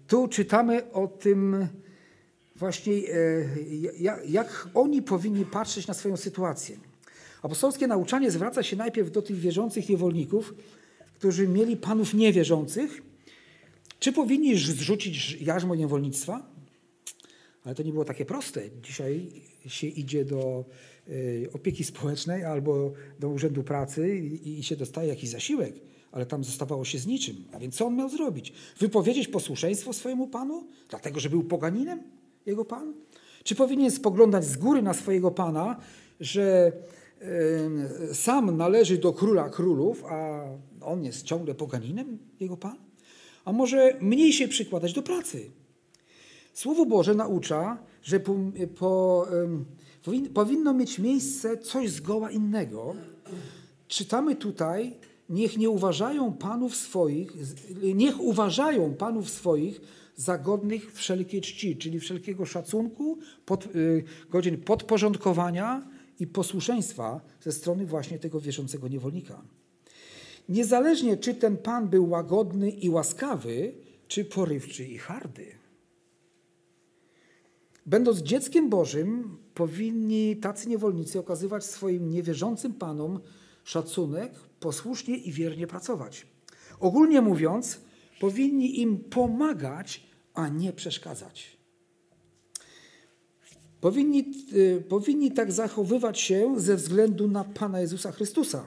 tu 0.08 0.28
czytamy 0.28 0.92
o 0.92 1.08
tym, 1.08 1.68
właśnie 2.56 2.94
e, 2.94 4.26
jak 4.28 4.70
oni 4.74 5.02
powinni 5.02 5.46
patrzeć 5.46 5.88
na 5.88 5.94
swoją 5.94 6.18
sytuację. 6.18 6.78
Apostolskie 7.42 7.88
nauczanie 7.88 8.32
zwraca 8.32 8.64
się 8.64 8.76
najpierw 8.76 9.12
do 9.12 9.22
tych 9.22 9.40
wierzących 9.40 9.90
niewolników, 9.90 10.54
którzy 11.14 11.48
mieli 11.48 11.78
panów 11.78 12.14
niewierzących. 12.14 13.02
Czy 14.00 14.14
powinni 14.14 14.58
zrzucić 14.58 15.42
jarzmo 15.42 15.76
niewolnictwa? 15.76 16.56
Ale 17.64 17.76
to 17.76 17.84
nie 17.84 17.92
było 17.92 18.06
takie 18.06 18.26
proste. 18.26 18.62
Dzisiaj 18.84 19.32
się 19.68 19.88
idzie 19.88 20.26
do 20.26 20.66
e, 21.08 21.12
opieki 21.54 21.84
społecznej 21.84 22.44
albo 22.44 22.94
do 23.20 23.30
urzędu 23.30 23.64
pracy 23.64 24.18
i 24.44 24.64
się 24.64 24.76
dostaje 24.76 25.10
jakiś 25.10 25.30
zasiłek, 25.30 25.76
ale 26.12 26.26
tam 26.26 26.44
zostawało 26.44 26.86
się 26.86 27.00
z 27.00 27.08
niczym. 27.08 27.36
A 27.52 27.60
więc 27.60 27.76
co 27.76 27.86
on 27.86 27.96
miał 27.96 28.10
zrobić? 28.10 28.54
Wypowiedzieć 28.80 29.28
posłuszeństwo 29.28 29.94
swojemu 29.94 30.28
panu, 30.28 30.68
dlatego 30.90 31.20
że 31.20 31.30
był 31.30 31.44
poganinem? 31.44 32.04
Jego 32.46 32.66
Pan? 32.66 32.94
Czy 33.44 33.56
powinien 33.56 33.92
spoglądać 33.92 34.46
z 34.46 34.58
góry 34.58 34.82
na 34.82 34.94
swojego 34.94 35.32
Pana, 35.32 35.80
że 36.20 36.72
sam 38.14 38.58
należy 38.58 38.98
do 38.98 39.14
króla 39.14 39.50
królów, 39.50 40.04
a 40.06 40.44
on 40.82 41.04
jest 41.04 41.24
ciągle 41.24 41.56
poganinem, 41.56 42.18
jego 42.40 42.58
Pan? 42.58 42.78
A 43.46 43.52
może 43.52 43.98
mniej 44.02 44.34
się 44.34 44.48
przykładać 44.48 44.94
do 44.94 45.02
pracy? 45.02 45.52
Słowo 46.54 46.86
Boże 46.86 47.16
naucza, 47.16 47.78
że 48.02 48.20
po, 48.20 48.36
po, 48.80 49.28
powinno 50.34 50.74
mieć 50.74 51.00
miejsce 51.00 51.58
coś 51.58 51.90
zgoła 51.90 52.32
innego. 52.32 52.96
Czytamy 53.88 54.36
tutaj, 54.36 54.98
niech 55.30 55.58
nie 55.58 55.70
uważają 55.70 56.34
panów 56.34 56.76
swoich, 56.76 57.34
niech 57.96 58.20
uważają 58.20 58.94
panów 58.94 59.30
swoich 59.30 59.82
za 60.16 60.38
godnych 60.38 60.94
wszelkiej 60.94 61.42
czci, 61.42 61.78
czyli 61.78 62.00
wszelkiego 62.00 62.46
szacunku, 62.46 63.20
pod, 63.46 63.76
y, 63.76 64.04
godzin 64.30 64.58
podporządkowania 64.58 65.88
i 66.20 66.28
posłuszeństwa 66.28 67.22
ze 67.42 67.52
strony 67.52 67.86
właśnie 67.86 68.20
tego 68.20 68.42
wierzącego 68.42 68.88
niewolnika. 68.88 69.42
Niezależnie, 70.50 71.18
czy 71.18 71.34
ten 71.34 71.58
Pan 71.58 71.90
był 71.90 72.10
łagodny 72.10 72.70
i 72.70 72.90
łaskawy, 72.90 73.74
czy 74.08 74.26
porywczy 74.26 74.86
i 74.86 74.98
hardy. 74.98 75.46
Będąc 77.86 78.20
dzieckiem 78.20 78.70
Bożym, 78.70 79.38
powinni 79.54 80.38
tacy 80.38 80.70
niewolnicy 80.70 81.20
okazywać 81.20 81.66
swoim 81.66 82.10
niewierzącym 82.10 82.74
Panom 82.74 83.20
szacunek, 83.64 84.34
posłusznie 84.60 85.18
i 85.18 85.32
wiernie 85.32 85.68
pracować. 85.68 86.28
Ogólnie 86.80 87.22
mówiąc, 87.22 87.82
powinni 88.26 88.82
im 88.82 88.98
pomagać, 88.98 90.04
a 90.34 90.48
nie 90.50 90.74
przeszkadzać. 90.74 91.58
Powinni, 93.82 94.34
y, 94.54 94.84
powinni 94.90 95.32
tak 95.32 95.52
zachowywać 95.52 96.20
się 96.20 96.60
ze 96.60 96.76
względu 96.76 97.28
na 97.28 97.44
Pana 97.44 97.80
Jezusa 97.82 98.12
Chrystusa, 98.12 98.66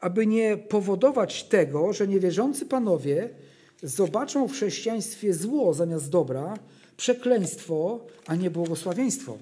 aby 0.00 0.26
nie 0.26 0.56
powodować 0.56 1.44
tego, 1.44 1.92
że 1.92 2.08
niewierzący 2.08 2.66
panowie 2.66 3.30
zobaczą 3.82 4.48
w 4.48 4.52
chrześcijaństwie 4.52 5.34
zło 5.34 5.74
zamiast 5.74 6.10
dobra, 6.10 6.54
przekleństwo, 6.96 8.06
a 8.26 8.34
nie 8.34 8.50
błogosławieństwo. 8.50 9.38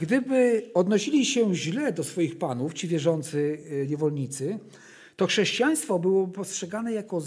Gdyby 0.00 0.70
odnosili 0.74 1.26
się 1.26 1.54
źle 1.54 1.92
do 1.92 2.04
swoich 2.04 2.38
panów, 2.38 2.74
ci 2.74 2.88
wierzący 2.88 3.58
y, 3.72 3.86
niewolnicy, 3.90 4.58
to 5.16 5.26
chrześcijaństwo 5.26 5.98
było 5.98 6.28
postrzegane 6.28 6.92
jako 6.92 7.22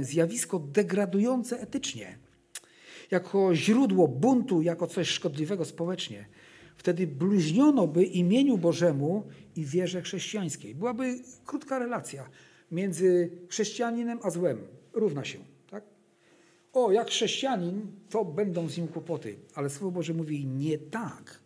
zjawisko 0.00 0.58
degradujące 0.58 1.60
etycznie, 1.60 2.18
jako 3.10 3.54
źródło 3.54 4.08
buntu, 4.08 4.62
jako 4.62 4.86
coś 4.86 5.08
szkodliwego 5.08 5.64
społecznie. 5.64 6.26
Wtedy 6.76 7.06
bluźniono 7.06 7.86
by 7.86 8.04
imieniu 8.04 8.58
Bożemu 8.58 9.24
i 9.56 9.64
wierze 9.64 10.02
chrześcijańskiej. 10.02 10.74
Byłaby 10.74 11.18
krótka 11.46 11.78
relacja 11.78 12.30
między 12.70 13.30
chrześcijaninem 13.48 14.18
a 14.22 14.30
złem. 14.30 14.58
Równa 14.92 15.24
się. 15.24 15.38
Tak? 15.70 15.84
O, 16.72 16.92
jak 16.92 17.08
chrześcijanin, 17.08 17.86
to 18.10 18.24
będą 18.24 18.68
z 18.68 18.76
nim 18.78 18.88
kłopoty. 18.88 19.36
Ale 19.54 19.70
Słowo 19.70 19.90
Boże 19.90 20.14
mówi 20.14 20.46
nie 20.46 20.78
tak. 20.78 21.40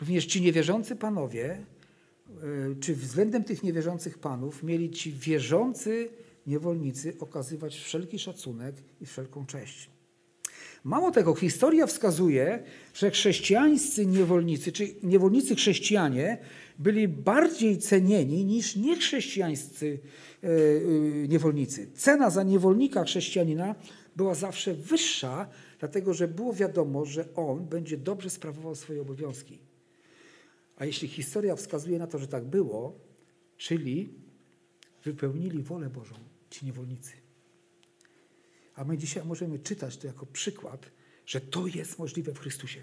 Również 0.00 0.26
ci 0.26 0.42
niewierzący 0.42 0.96
panowie 0.96 1.64
czy 2.80 2.94
względem 2.94 3.44
tych 3.44 3.62
niewierzących 3.62 4.18
panów 4.18 4.62
mieli 4.62 4.90
ci 4.90 5.12
wierzący 5.12 6.08
niewolnicy 6.46 7.16
okazywać 7.20 7.76
wszelki 7.76 8.18
szacunek 8.18 8.76
i 9.00 9.06
wszelką 9.06 9.46
cześć. 9.46 9.90
Mało 10.84 11.10
tego, 11.10 11.34
historia 11.34 11.86
wskazuje, 11.86 12.62
że 12.94 13.10
chrześcijańscy 13.10 14.06
niewolnicy, 14.06 14.72
czy 14.72 14.94
niewolnicy 15.02 15.54
chrześcijanie 15.54 16.38
byli 16.78 17.08
bardziej 17.08 17.78
cenieni 17.78 18.44
niż 18.44 18.76
niechrześcijańscy 18.76 19.98
e, 20.42 20.48
e, 20.48 21.28
niewolnicy. 21.28 21.90
Cena 21.94 22.30
za 22.30 22.42
niewolnika 22.42 23.04
chrześcijanina 23.04 23.74
była 24.16 24.34
zawsze 24.34 24.74
wyższa, 24.74 25.48
dlatego 25.78 26.14
że 26.14 26.28
było 26.28 26.52
wiadomo, 26.52 27.04
że 27.04 27.34
on 27.34 27.66
będzie 27.66 27.96
dobrze 27.96 28.30
sprawował 28.30 28.74
swoje 28.74 29.00
obowiązki. 29.02 29.67
A 30.78 30.84
jeśli 30.84 31.08
historia 31.08 31.56
wskazuje 31.56 31.98
na 31.98 32.06
to, 32.06 32.18
że 32.18 32.28
tak 32.28 32.44
było, 32.44 32.98
czyli 33.56 34.14
wypełnili 35.04 35.62
wolę 35.62 35.90
Bożą 35.90 36.14
ci 36.50 36.66
niewolnicy. 36.66 37.12
A 38.74 38.84
my 38.84 38.98
dzisiaj 38.98 39.24
możemy 39.24 39.58
czytać 39.58 39.96
to 39.96 40.06
jako 40.06 40.26
przykład, 40.26 40.90
że 41.26 41.40
to 41.40 41.66
jest 41.66 41.98
możliwe 41.98 42.34
w 42.34 42.38
Chrystusie. 42.38 42.82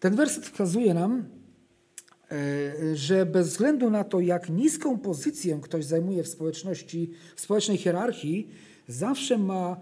Ten 0.00 0.16
werset 0.16 0.44
wskazuje 0.44 0.94
nam, 0.94 1.24
e, 2.30 2.96
że 2.96 3.26
bez 3.26 3.48
względu 3.48 3.90
na 3.90 4.04
to, 4.04 4.20
jak 4.20 4.48
niską 4.48 4.98
pozycję 4.98 5.60
ktoś 5.62 5.84
zajmuje 5.84 6.22
w 6.22 6.28
społeczności, 6.28 7.10
w 7.36 7.40
społecznej 7.40 7.78
hierarchii, 7.78 8.50
zawsze 8.88 9.38
ma 9.38 9.80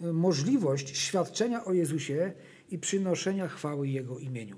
e, 0.00 0.12
możliwość 0.12 0.96
świadczenia 0.98 1.64
o 1.64 1.72
Jezusie 1.72 2.32
i 2.70 2.78
przynoszenia 2.78 3.48
chwały 3.48 3.88
Jego 3.88 4.18
imieniu. 4.18 4.56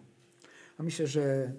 A 0.78 0.82
myślę, 0.82 1.06
że 1.06 1.52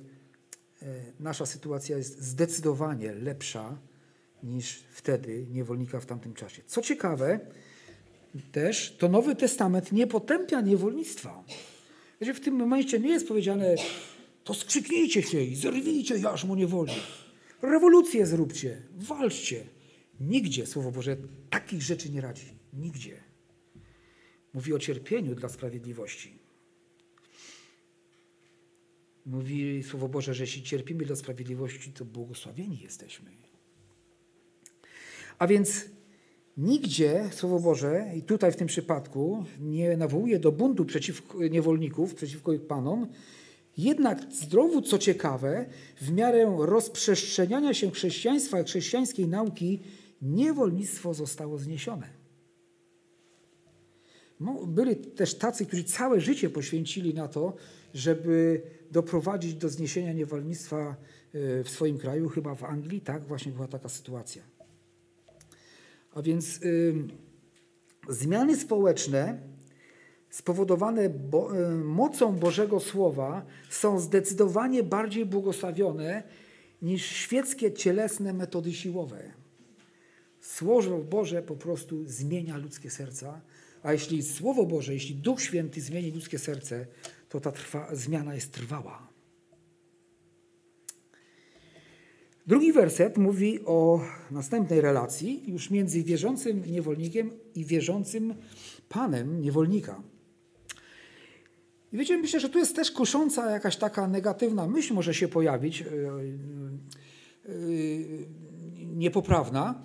nasza 1.19 1.45
sytuacja 1.45 1.97
jest 1.97 2.21
zdecydowanie 2.21 3.13
lepsza 3.13 3.77
niż 4.43 4.83
wtedy 4.91 5.47
niewolnika 5.51 5.99
w 5.99 6.05
tamtym 6.05 6.33
czasie. 6.33 6.61
Co 6.65 6.81
ciekawe, 6.81 7.39
też 8.51 8.95
to 8.99 9.09
Nowy 9.09 9.35
Testament 9.35 9.91
nie 9.91 10.07
potępia 10.07 10.61
niewolnictwa. 10.61 11.43
W 12.21 12.39
tym 12.39 12.55
momencie 12.55 12.99
nie 12.99 13.09
jest 13.09 13.27
powiedziane, 13.27 13.75
to 14.43 14.53
skrzyknijcie 14.53 15.23
się 15.23 15.41
i 15.41 15.55
zerwijcie 15.55 16.17
jarzmo 16.17 16.55
niewoli. 16.55 16.93
Rewolucję 17.61 18.25
zróbcie, 18.25 18.81
walczcie. 18.91 19.63
Nigdzie 20.19 20.65
Słowo 20.65 20.91
Boże 20.91 21.17
takich 21.49 21.81
rzeczy 21.81 22.09
nie 22.09 22.21
radzi. 22.21 22.45
Nigdzie. 22.73 23.23
Mówi 24.53 24.73
o 24.73 24.79
cierpieniu 24.79 25.35
dla 25.35 25.49
sprawiedliwości. 25.49 26.42
Mówi 29.25 29.83
Słowo 29.83 30.07
Boże, 30.09 30.33
że 30.33 30.43
jeśli 30.43 30.63
cierpimy 30.63 31.05
dla 31.05 31.15
sprawiedliwości, 31.15 31.91
to 31.91 32.05
błogosławieni 32.05 32.79
jesteśmy. 32.79 33.31
A 35.39 35.47
więc 35.47 35.85
nigdzie 36.57 37.29
Słowo 37.31 37.59
Boże, 37.59 38.11
i 38.17 38.21
tutaj 38.21 38.51
w 38.51 38.55
tym 38.55 38.67
przypadku, 38.67 39.45
nie 39.59 39.97
nawołuje 39.97 40.39
do 40.39 40.51
buntu 40.51 40.85
przeciwko 40.85 41.47
niewolników, 41.47 42.15
przeciwko 42.15 42.53
ich 42.53 42.61
panom, 42.61 43.07
jednak 43.77 44.33
zdrowu, 44.33 44.81
co 44.81 44.97
ciekawe, 44.97 45.65
w 46.01 46.11
miarę 46.11 46.55
rozprzestrzeniania 46.59 47.73
się 47.73 47.91
chrześcijaństwa 47.91 48.61
i 48.61 48.63
chrześcijańskiej 48.63 49.27
nauki, 49.27 49.79
niewolnictwo 50.21 51.13
zostało 51.13 51.57
zniesione. 51.57 52.09
Byli 54.67 54.95
też 54.95 55.35
tacy, 55.35 55.65
którzy 55.65 55.83
całe 55.83 56.21
życie 56.21 56.49
poświęcili 56.49 57.13
na 57.13 57.27
to, 57.27 57.53
żeby 57.93 58.61
doprowadzić 58.91 59.53
do 59.53 59.69
zniesienia 59.69 60.13
niewolnictwa 60.13 60.95
e, 61.33 61.63
w 61.63 61.69
swoim 61.69 61.97
kraju, 61.97 62.29
chyba 62.29 62.55
w 62.55 62.63
Anglii, 62.63 63.01
tak 63.01 63.23
właśnie 63.23 63.51
była 63.51 63.67
taka 63.67 63.89
sytuacja. 63.89 64.43
A 66.13 66.21
więc 66.21 66.59
y, 66.63 66.93
zmiany 68.09 68.57
społeczne 68.57 69.39
spowodowane 70.29 71.09
bo, 71.09 71.59
y, 71.59 71.75
mocą 71.75 72.35
Bożego 72.35 72.79
Słowa 72.79 73.45
są 73.69 73.99
zdecydowanie 73.99 74.83
bardziej 74.83 75.25
błogosławione 75.25 76.23
niż 76.81 77.05
świeckie 77.05 77.71
cielesne 77.71 78.33
metody 78.33 78.73
siłowe. 78.73 79.31
Słowo 80.41 80.97
Boże 80.97 81.41
po 81.41 81.55
prostu 81.55 82.05
zmienia 82.05 82.57
ludzkie 82.57 82.89
serca, 82.89 83.41
a 83.83 83.93
jeśli 83.93 84.23
Słowo 84.23 84.65
Boże, 84.65 84.93
jeśli 84.93 85.15
Duch 85.15 85.41
Święty 85.41 85.81
zmieni 85.81 86.11
ludzkie 86.11 86.39
serce, 86.39 86.85
to 87.33 87.39
ta 87.39 87.51
trwa, 87.51 87.87
zmiana 87.95 88.35
jest 88.35 88.51
trwała. 88.51 89.07
Drugi 92.47 92.73
werset 92.73 93.17
mówi 93.17 93.65
o 93.65 94.01
następnej 94.31 94.81
relacji 94.81 95.43
już 95.47 95.69
między 95.69 96.03
wierzącym 96.03 96.63
niewolnikiem 96.71 97.31
i 97.55 97.65
wierzącym 97.65 98.35
panem 98.89 99.41
niewolnika. 99.41 100.01
I 101.93 101.97
wiecie, 101.97 102.17
myślę, 102.17 102.39
że 102.39 102.49
tu 102.49 102.59
jest 102.59 102.75
też 102.75 102.91
kusząca 102.91 103.51
jakaś 103.51 103.77
taka 103.77 104.07
negatywna 104.07 104.67
myśl 104.67 104.93
może 104.93 105.13
się 105.13 105.27
pojawić, 105.27 105.79
yy, 105.79 105.87
yy, 107.45 108.27
niepoprawna. 108.95 109.83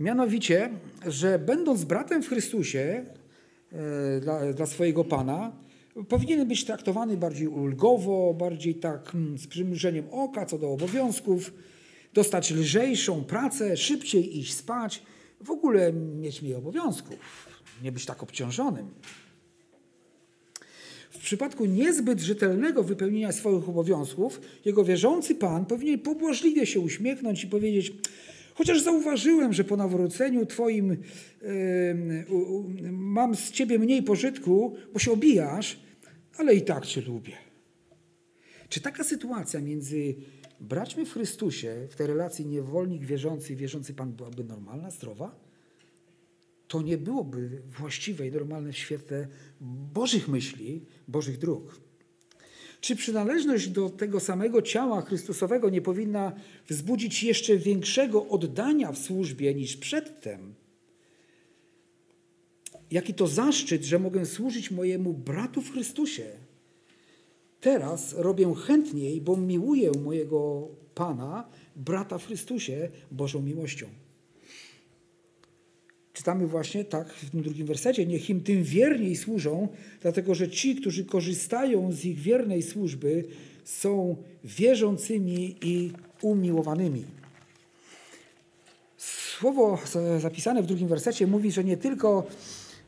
Mianowicie, 0.00 0.70
że 1.06 1.38
będąc 1.38 1.84
bratem 1.84 2.22
w 2.22 2.28
Chrystusie 2.28 3.04
yy, 3.72 3.78
dla, 4.20 4.52
dla 4.52 4.66
swojego 4.66 5.04
Pana, 5.04 5.65
powinien 6.04 6.48
być 6.48 6.64
traktowany 6.64 7.16
bardziej 7.16 7.48
ulgowo, 7.48 8.34
bardziej 8.34 8.74
tak 8.74 9.08
hmm, 9.08 9.38
z 9.38 9.46
przymrużeniem 9.46 10.04
oka 10.10 10.46
co 10.46 10.58
do 10.58 10.72
obowiązków, 10.72 11.52
dostać 12.14 12.50
lżejszą 12.50 13.24
pracę, 13.24 13.76
szybciej 13.76 14.38
iść 14.38 14.54
spać, 14.54 15.02
w 15.40 15.50
ogóle 15.50 15.92
mieć 15.92 16.42
mniej 16.42 16.54
obowiązków, 16.54 17.18
nie 17.82 17.92
być 17.92 18.06
tak 18.06 18.22
obciążonym. 18.22 18.88
W 21.10 21.18
przypadku 21.18 21.64
niezbyt 21.64 22.20
rzetelnego 22.20 22.82
wypełnienia 22.82 23.32
swoich 23.32 23.68
obowiązków, 23.68 24.40
jego 24.64 24.84
wierzący 24.84 25.34
Pan 25.34 25.66
powinien 25.66 25.98
pobłażliwie 25.98 26.66
się 26.66 26.80
uśmiechnąć 26.80 27.44
i 27.44 27.46
powiedzieć: 27.46 27.92
Chociaż 28.54 28.80
zauważyłem, 28.82 29.52
że 29.52 29.64
po 29.64 29.76
nawróceniu 29.76 30.46
Twoim 30.46 30.88
yy, 30.88 30.96
yy, 32.82 32.92
mam 32.92 33.36
z 33.36 33.50
Ciebie 33.50 33.78
mniej 33.78 34.02
pożytku, 34.02 34.74
bo 34.92 34.98
się 34.98 35.12
obijasz, 35.12 35.85
ale 36.38 36.54
i 36.54 36.62
tak 36.62 36.86
Cię 36.86 37.00
lubię. 37.00 37.36
Czy 38.68 38.80
taka 38.80 39.04
sytuacja 39.04 39.60
między 39.60 40.14
braćmi 40.60 41.06
w 41.06 41.12
Chrystusie, 41.12 41.88
w 41.90 41.96
tej 41.96 42.06
relacji 42.06 42.46
niewolnik, 42.46 43.04
wierzący, 43.04 43.56
wierzący 43.56 43.94
Pan 43.94 44.12
byłaby 44.12 44.44
normalna, 44.44 44.90
zdrowa, 44.90 45.46
to 46.68 46.82
nie 46.82 46.98
byłoby 46.98 47.62
właściwe 47.78 48.26
i 48.26 48.32
normalne 48.32 48.72
w 48.72 48.76
świetle 48.76 49.28
Bożych 49.94 50.28
myśli, 50.28 50.84
Bożych 51.08 51.38
dróg. 51.38 51.80
Czy 52.80 52.96
przynależność 52.96 53.68
do 53.68 53.90
tego 53.90 54.20
samego 54.20 54.62
ciała 54.62 55.02
Chrystusowego 55.02 55.70
nie 55.70 55.82
powinna 55.82 56.32
wzbudzić 56.68 57.22
jeszcze 57.22 57.56
większego 57.56 58.28
oddania 58.28 58.92
w 58.92 58.98
służbie 58.98 59.54
niż 59.54 59.76
przedtem? 59.76 60.54
Jaki 62.90 63.14
to 63.14 63.26
zaszczyt, 63.26 63.84
że 63.84 63.98
mogę 63.98 64.26
służyć 64.26 64.70
mojemu 64.70 65.12
bratu 65.12 65.62
w 65.62 65.72
Chrystusie, 65.72 66.24
Teraz 67.66 68.12
robię 68.12 68.54
chętniej, 68.54 69.20
bo 69.20 69.36
miłuję 69.36 69.90
mojego 70.04 70.68
Pana, 70.94 71.48
brata 71.76 72.18
w 72.18 72.26
Chrystusie, 72.26 72.88
Bożą 73.10 73.42
miłością. 73.42 73.86
Czytamy 76.12 76.46
właśnie 76.46 76.84
tak 76.84 77.12
w 77.12 77.30
tym 77.30 77.42
drugim 77.42 77.66
wersecie. 77.66 78.06
Niech 78.06 78.30
im 78.30 78.40
tym 78.40 78.62
wierniej 78.62 79.16
służą, 79.16 79.68
dlatego 80.02 80.34
że 80.34 80.48
ci, 80.48 80.76
którzy 80.76 81.04
korzystają 81.04 81.92
z 81.92 82.04
ich 82.04 82.18
wiernej 82.18 82.62
służby, 82.62 83.24
są 83.64 84.16
wierzącymi 84.44 85.56
i 85.62 85.92
umiłowanymi. 86.22 87.04
Słowo 88.96 89.78
zapisane 90.20 90.62
w 90.62 90.66
drugim 90.66 90.88
wersecie 90.88 91.26
mówi, 91.26 91.52
że 91.52 91.64
nie 91.64 91.76
tylko 91.76 92.26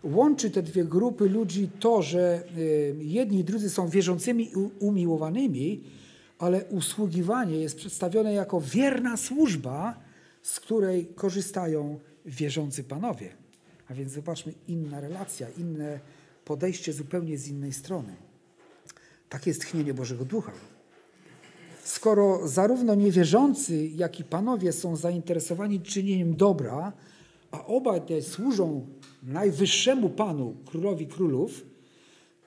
łączy 0.02 0.50
te 0.50 0.62
dwie 0.62 0.84
grupy 0.84 1.28
ludzi 1.28 1.70
to, 1.80 2.02
że 2.02 2.42
y, 2.58 2.96
jedni 2.98 3.38
i 3.38 3.44
drudzy 3.44 3.70
są 3.70 3.88
wierzącymi 3.88 4.44
i 4.44 4.56
umiłowanymi, 4.78 5.84
ale 6.38 6.64
usługiwanie 6.64 7.56
jest 7.56 7.76
przedstawione 7.76 8.32
jako 8.32 8.60
wierna 8.60 9.16
służba, 9.16 10.00
z 10.42 10.60
której 10.60 11.06
korzystają 11.06 11.98
wierzący 12.26 12.84
panowie. 12.84 13.28
A 13.88 13.94
więc 13.94 14.12
zobaczmy, 14.12 14.52
inna 14.68 15.00
relacja, 15.00 15.46
inne 15.58 16.00
podejście 16.44 16.92
zupełnie 16.92 17.38
z 17.38 17.48
innej 17.48 17.72
strony. 17.72 18.16
Takie 19.28 19.50
jest 19.50 19.60
tchnienie 19.60 19.94
Bożego 19.94 20.24
Ducha. 20.24 20.52
Skoro 21.84 22.48
zarówno 22.48 22.94
niewierzący, 22.94 23.86
jak 23.86 24.20
i 24.20 24.24
panowie 24.24 24.72
są 24.72 24.96
zainteresowani 24.96 25.80
czynieniem 25.80 26.36
dobra, 26.36 26.92
a 27.50 27.66
obaj 27.66 28.00
te 28.00 28.22
służą 28.22 28.86
najwyższemu 29.22 30.10
Panu, 30.10 30.56
Królowi 30.66 31.06
Królów, 31.06 31.64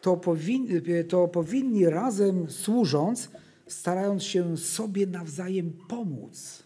to, 0.01 0.17
powin, 0.17 0.67
to 1.10 1.27
powinni 1.27 1.86
razem 1.86 2.51
służąc, 2.51 3.29
starając 3.67 4.23
się 4.23 4.57
sobie 4.57 5.07
nawzajem 5.07 5.73
pomóc. 5.88 6.63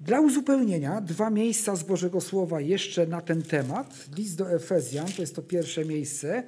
Dla 0.00 0.20
uzupełnienia 0.20 1.00
dwa 1.00 1.30
miejsca 1.30 1.76
z 1.76 1.82
Bożego 1.82 2.20
Słowa 2.20 2.60
jeszcze 2.60 3.06
na 3.06 3.20
ten 3.20 3.42
temat. 3.42 4.06
List 4.16 4.36
do 4.36 4.52
Efezjan, 4.52 5.06
to 5.16 5.22
jest 5.22 5.36
to 5.36 5.42
pierwsze 5.42 5.84
miejsce, 5.84 6.42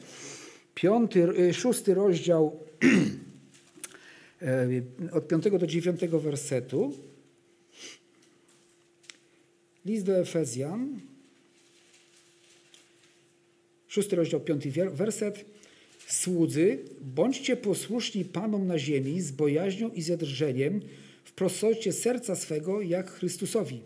piąty, 0.75 1.29
y, 1.41 1.55
szósty 1.55 1.95
rozdział 1.95 2.57
e, 4.43 5.13
od 5.13 5.29
piątego 5.29 5.59
do 5.59 5.67
dziewiątego 5.67 6.21
wersetu. 6.21 6.93
List 9.89 10.07
do 10.07 10.19
Efezjan, 10.19 11.01
szósty 13.89 14.17
rozdział, 14.17 14.41
piąty 14.41 14.71
werset. 14.91 15.45
Słudzy, 16.07 16.79
bądźcie 17.01 17.57
posłuszni 17.57 18.25
Panom 18.25 18.67
na 18.67 18.79
ziemi 18.79 19.21
z 19.21 19.31
bojaźnią 19.31 19.91
i 19.91 20.03
zadrżeniem, 20.03 20.81
w 21.25 21.33
prostocie 21.33 21.93
serca 21.93 22.37
swego, 22.37 22.81
jak 22.81 23.11
Chrystusowi, 23.11 23.81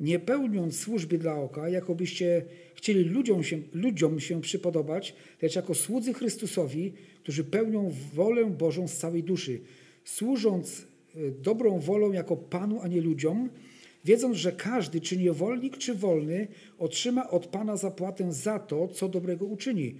nie 0.00 0.18
pełniąc 0.18 0.78
służby 0.78 1.18
dla 1.18 1.34
oka, 1.34 1.68
jakobyście 1.68 2.44
chcieli 2.74 3.04
ludziom 3.04 3.44
się, 3.44 3.58
ludziom 3.72 4.20
się 4.20 4.40
przypodobać, 4.40 5.14
lecz 5.42 5.56
jako 5.56 5.74
słudzy 5.74 6.14
Chrystusowi, 6.14 6.92
którzy 7.22 7.44
pełnią 7.44 7.94
wolę 8.14 8.44
Bożą 8.44 8.88
z 8.88 8.96
całej 8.96 9.22
duszy, 9.22 9.60
służąc 10.04 10.80
e, 11.16 11.30
dobrą 11.30 11.80
wolą 11.80 12.12
jako 12.12 12.36
Panu, 12.36 12.80
a 12.80 12.88
nie 12.88 13.00
ludziom, 13.00 13.48
wiedząc, 14.04 14.36
że 14.36 14.52
każdy, 14.52 15.00
czy 15.00 15.16
niewolnik, 15.16 15.78
czy 15.78 15.94
wolny, 15.94 16.48
otrzyma 16.78 17.30
od 17.30 17.46
Pana 17.46 17.76
zapłatę 17.76 18.32
za 18.32 18.58
to, 18.58 18.88
co 18.88 19.08
dobrego 19.08 19.46
uczyni. 19.46 19.94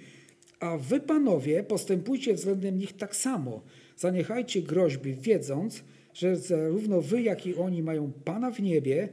A 0.60 0.76
wy, 0.76 1.00
panowie, 1.00 1.62
postępujcie 1.62 2.34
względem 2.34 2.78
nich 2.78 2.96
tak 2.96 3.16
samo. 3.16 3.62
Zaniechajcie 3.96 4.62
groźby, 4.62 5.14
wiedząc, 5.14 5.82
że 6.14 6.36
zarówno 6.36 7.02
wy, 7.02 7.22
jak 7.22 7.46
i 7.46 7.54
oni 7.54 7.82
mają 7.82 8.12
Pana 8.24 8.50
w 8.50 8.60
niebie 8.60 9.08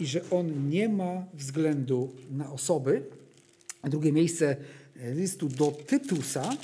i 0.00 0.06
że 0.06 0.20
On 0.30 0.68
nie 0.70 0.88
ma 0.88 1.26
względu 1.34 2.12
na 2.30 2.52
osoby. 2.52 3.02
Drugie 3.84 4.12
miejsce 4.12 4.56
listu 5.14 5.48
do 5.48 5.66
Tytusa, 5.66 6.56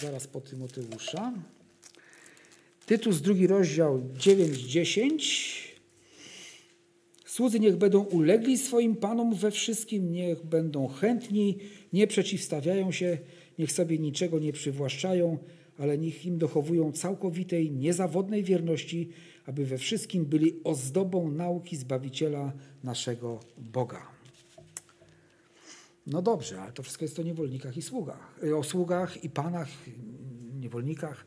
zaraz 0.00 0.26
po 0.26 0.40
Tymoteusza. 0.40 1.32
Tytus, 2.86 3.20
drugi 3.20 3.46
rozdział 3.46 4.02
9-10. 4.18 5.69
Słudzy 7.30 7.60
niech 7.60 7.76
będą 7.76 8.00
ulegli 8.00 8.58
swoim 8.58 8.96
panom 8.96 9.34
we 9.34 9.50
wszystkim, 9.50 10.12
niech 10.12 10.46
będą 10.46 10.88
chętni, 10.88 11.58
nie 11.92 12.06
przeciwstawiają 12.06 12.92
się, 12.92 13.18
niech 13.58 13.72
sobie 13.72 13.98
niczego 13.98 14.38
nie 14.38 14.52
przywłaszczają, 14.52 15.38
ale 15.78 15.98
niech 15.98 16.26
im 16.26 16.38
dochowują 16.38 16.92
całkowitej, 16.92 17.70
niezawodnej 17.72 18.44
wierności, 18.44 19.08
aby 19.46 19.64
we 19.64 19.78
wszystkim 19.78 20.26
byli 20.26 20.60
ozdobą 20.64 21.30
nauki 21.30 21.76
Zbawiciela 21.76 22.52
naszego 22.84 23.40
Boga. 23.58 24.06
No 26.06 26.22
dobrze, 26.22 26.60
ale 26.60 26.72
to 26.72 26.82
wszystko 26.82 27.04
jest 27.04 27.18
o 27.18 27.22
niewolnikach 27.22 27.76
i 27.76 27.82
sługach, 27.82 28.38
o 28.56 28.62
sługach 28.62 29.24
i 29.24 29.30
panach, 29.30 29.68
niewolnikach. 30.60 31.26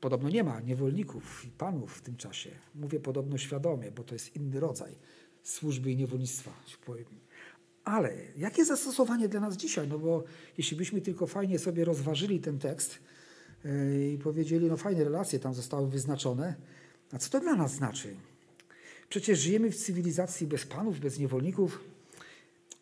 Podobno 0.00 0.28
nie 0.28 0.44
ma 0.44 0.60
niewolników 0.60 1.44
i 1.44 1.50
panów 1.50 1.92
w 1.94 2.00
tym 2.00 2.16
czasie. 2.16 2.50
Mówię 2.74 3.00
podobno 3.00 3.38
świadomie, 3.38 3.90
bo 3.90 4.04
to 4.04 4.14
jest 4.14 4.36
inny 4.36 4.60
rodzaj 4.60 4.96
służby 5.42 5.90
i 5.90 5.96
niewolnictwa. 5.96 6.50
Ale 7.84 8.16
jakie 8.36 8.64
zastosowanie 8.64 9.28
dla 9.28 9.40
nas 9.40 9.56
dzisiaj? 9.56 9.88
No 9.88 9.98
bo 9.98 10.24
jeśli 10.58 10.76
byśmy 10.76 11.00
tylko 11.00 11.26
fajnie 11.26 11.58
sobie 11.58 11.84
rozważyli 11.84 12.40
ten 12.40 12.58
tekst 12.58 12.98
e, 13.64 14.08
i 14.08 14.18
powiedzieli, 14.18 14.66
no 14.66 14.76
fajne 14.76 15.04
relacje 15.04 15.38
tam 15.38 15.54
zostały 15.54 15.90
wyznaczone, 15.90 16.54
a 17.12 17.18
co 17.18 17.30
to 17.30 17.40
dla 17.40 17.56
nas 17.56 17.74
znaczy? 17.74 18.16
Przecież 19.08 19.38
żyjemy 19.38 19.70
w 19.70 19.76
cywilizacji 19.76 20.46
bez 20.46 20.66
panów, 20.66 21.00
bez 21.00 21.18
niewolników. 21.18 21.84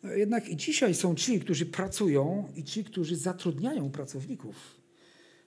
No 0.03 0.11
jednak 0.11 0.49
i 0.49 0.55
dzisiaj 0.55 0.95
są 0.95 1.15
ci, 1.15 1.39
którzy 1.39 1.65
pracują 1.65 2.51
i 2.55 2.63
ci, 2.63 2.83
którzy 2.83 3.15
zatrudniają 3.15 3.91
pracowników. 3.91 4.78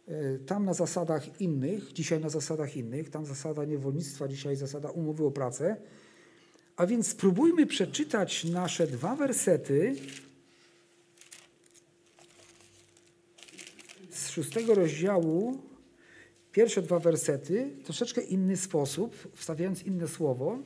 E, 0.09 0.39
tam 0.39 0.65
na 0.65 0.75
zasadach 0.75 1.41
innych, 1.41 1.93
dzisiaj 1.93 2.21
na 2.21 2.29
zasadach 2.29 2.77
innych, 2.77 3.11
tam 3.11 3.27
zasada 3.27 3.65
niewolnictwa, 3.65 4.29
dzisiaj 4.29 4.57
zasada 4.57 4.91
umowy 4.91 5.25
o 5.25 5.31
pracę. 5.31 5.77
A 6.77 6.87
więc 6.87 7.07
spróbujmy 7.07 7.67
przeczytać 7.67 8.45
nasze 8.45 8.87
dwa 8.87 9.17
wersety 9.17 9.97
z 14.11 14.31
szóstego 14.31 14.75
rozdziału, 14.75 15.63
pierwsze 16.53 16.83
dwa 16.83 16.99
wersety, 16.99 17.71
troszeczkę 17.85 18.21
inny 18.21 18.57
sposób, 18.57 19.17
wstawiając 19.35 19.83
inne 19.83 20.09
słowo. 20.09 20.59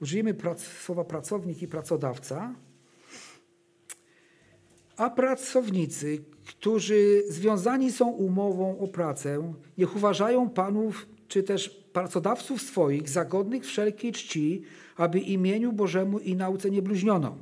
Użyjemy 0.00 0.34
prac, 0.34 0.62
słowa 0.62 1.04
pracownik 1.04 1.62
i 1.62 1.68
pracodawca. 1.68 2.54
A 4.96 5.10
pracownicy, 5.10 6.24
którzy 6.46 7.22
związani 7.28 7.92
są 7.92 8.08
umową 8.08 8.78
o 8.78 8.88
pracę, 8.88 9.54
niech 9.78 9.96
uważają 9.96 10.50
panów 10.50 11.06
czy 11.28 11.42
też 11.42 11.68
pracodawców 11.68 12.62
swoich 12.62 13.08
za 13.08 13.24
godnych 13.24 13.64
wszelkiej 13.64 14.12
czci, 14.12 14.62
aby 14.96 15.18
imieniu 15.18 15.72
Bożemu 15.72 16.18
i 16.18 16.36
nauce 16.36 16.70
nie 16.70 16.82
bluźniono. 16.82 17.36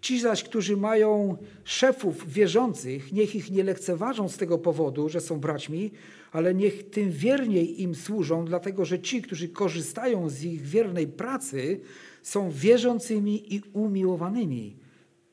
Ci 0.00 0.20
zaś, 0.20 0.44
którzy 0.44 0.76
mają 0.76 1.36
szefów 1.64 2.32
wierzących, 2.32 3.12
niech 3.12 3.34
ich 3.34 3.50
nie 3.50 3.64
lekceważą 3.64 4.28
z 4.28 4.36
tego 4.36 4.58
powodu, 4.58 5.08
że 5.08 5.20
są 5.20 5.40
braćmi, 5.40 5.90
ale 6.32 6.54
niech 6.54 6.90
tym 6.90 7.10
wierniej 7.10 7.82
im 7.82 7.94
służą, 7.94 8.44
dlatego 8.44 8.84
że 8.84 9.00
ci, 9.00 9.22
którzy 9.22 9.48
korzystają 9.48 10.28
z 10.28 10.42
ich 10.42 10.62
wiernej 10.62 11.06
pracy, 11.06 11.80
są 12.22 12.50
wierzącymi 12.50 13.54
i 13.54 13.62
umiłowanymi. 13.72 14.76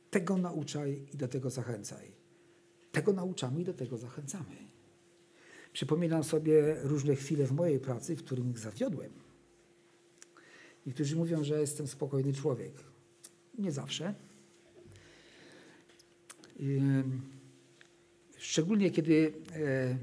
Tego 0.10 0.38
nauczaj 0.38 1.02
i 1.14 1.18
do 1.18 1.28
tego 1.28 1.50
zachęcaj. 1.50 2.13
Tego 2.94 3.14
nauczamy 3.14 3.62
i 3.62 3.64
do 3.64 3.74
tego 3.74 3.98
zachęcamy. 3.98 4.56
Przypominam 5.74 6.24
sobie 6.24 6.76
różne 6.84 7.16
chwile 7.16 7.46
w 7.46 7.52
mojej 7.52 7.80
pracy, 7.80 8.16
w 8.16 8.24
których 8.24 8.60
zawiodłem. 8.60 9.12
Niektórzy 10.86 11.16
mówią, 11.16 11.44
że 11.44 11.60
jestem 11.60 11.88
spokojny 11.88 12.34
człowiek. 12.34 12.74
Nie 13.58 13.72
zawsze. 13.72 14.14
Szczególnie 18.38 18.92
kiedy 18.92 19.34
e, 19.56 19.98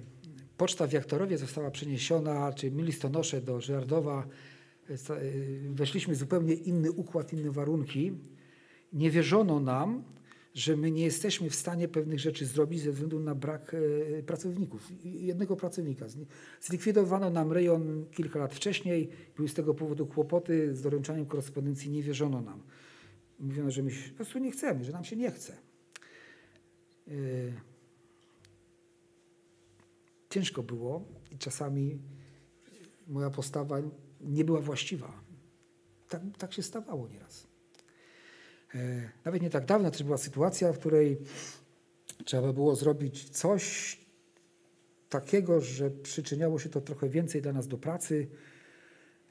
poczta 0.57 0.87
w 0.87 0.93
Jaktorowie 0.93 1.39
została 1.39 1.71
przeniesiona, 1.71 2.53
czy 2.53 2.71
my 2.71 2.83
listonosze 2.83 3.41
do 3.41 3.61
Żerdowa, 3.61 4.27
e, 4.91 4.93
e, 4.93 4.97
weszliśmy 5.71 6.15
w 6.15 6.19
zupełnie 6.19 6.55
inny 6.55 6.93
układ, 6.93 7.33
inne 7.33 7.51
warunki. 7.51 8.13
Nie 8.93 9.11
wierzono 9.11 9.61
nam, 9.61 10.03
że 10.55 10.77
my 10.77 10.91
nie 10.91 11.05
jesteśmy 11.05 11.51
w 11.51 11.55
stanie 11.55 11.89
pewnych 11.89 12.21
rzeczy 12.21 12.47
zrobić 12.47 12.81
ze 12.81 12.93
względu 12.93 13.21
na 13.21 13.35
brak 13.35 13.75
e, 14.19 14.23
pracowników. 14.23 14.89
Jednego 15.05 15.57
pracownika. 15.57 16.07
Zlikwidowano 16.61 17.31
nam 17.31 17.53
rejon 17.53 18.07
kilka 18.11 18.39
lat 18.39 18.55
wcześniej, 18.55 19.11
były 19.37 19.49
z 19.49 19.55
tego 19.55 19.75
powodu 19.75 20.07
kłopoty 20.07 20.77
z 20.77 20.83
doręczaniem 20.83 21.27
korespondencji, 21.27 21.91
nie 21.91 22.03
wierzono 22.03 22.41
nam. 22.41 22.63
Mówiono, 23.39 23.71
że 23.71 23.83
my 23.83 23.91
po 24.11 24.17
prostu 24.17 24.39
nie 24.39 24.51
chcemy, 24.51 24.85
że 24.85 24.93
nam 24.93 25.05
się 25.05 25.17
nie 25.17 25.31
chce. 25.31 25.57
E, 27.09 27.13
ciężko 30.31 30.63
było 30.63 31.05
i 31.31 31.39
czasami 31.39 31.99
moja 33.09 33.31
postawa 33.31 33.77
nie 34.21 34.45
była 34.45 34.61
właściwa. 34.61 35.21
Tak, 36.09 36.23
tak 36.39 36.53
się 36.53 36.63
stawało 36.63 37.09
nieraz. 37.09 37.50
E, 38.75 39.11
nawet 39.25 39.43
nie 39.43 39.51
tak 39.51 39.67
dawno 39.67 39.91
też 39.91 40.03
była 40.03 40.19
sytuacja, 40.19 40.73
w 40.73 40.79
której 40.79 41.19
trzeba 42.25 42.53
było 42.53 42.77
zrobić 42.77 43.29
coś 43.29 43.97
takiego, 45.09 45.61
że 45.61 45.91
przyczyniało 45.91 46.59
się 46.59 46.69
to 46.69 46.81
trochę 46.81 47.09
więcej 47.09 47.43
dla 47.43 47.53
nas 47.53 47.69
do 47.69 47.79
pracy. 47.79 48.29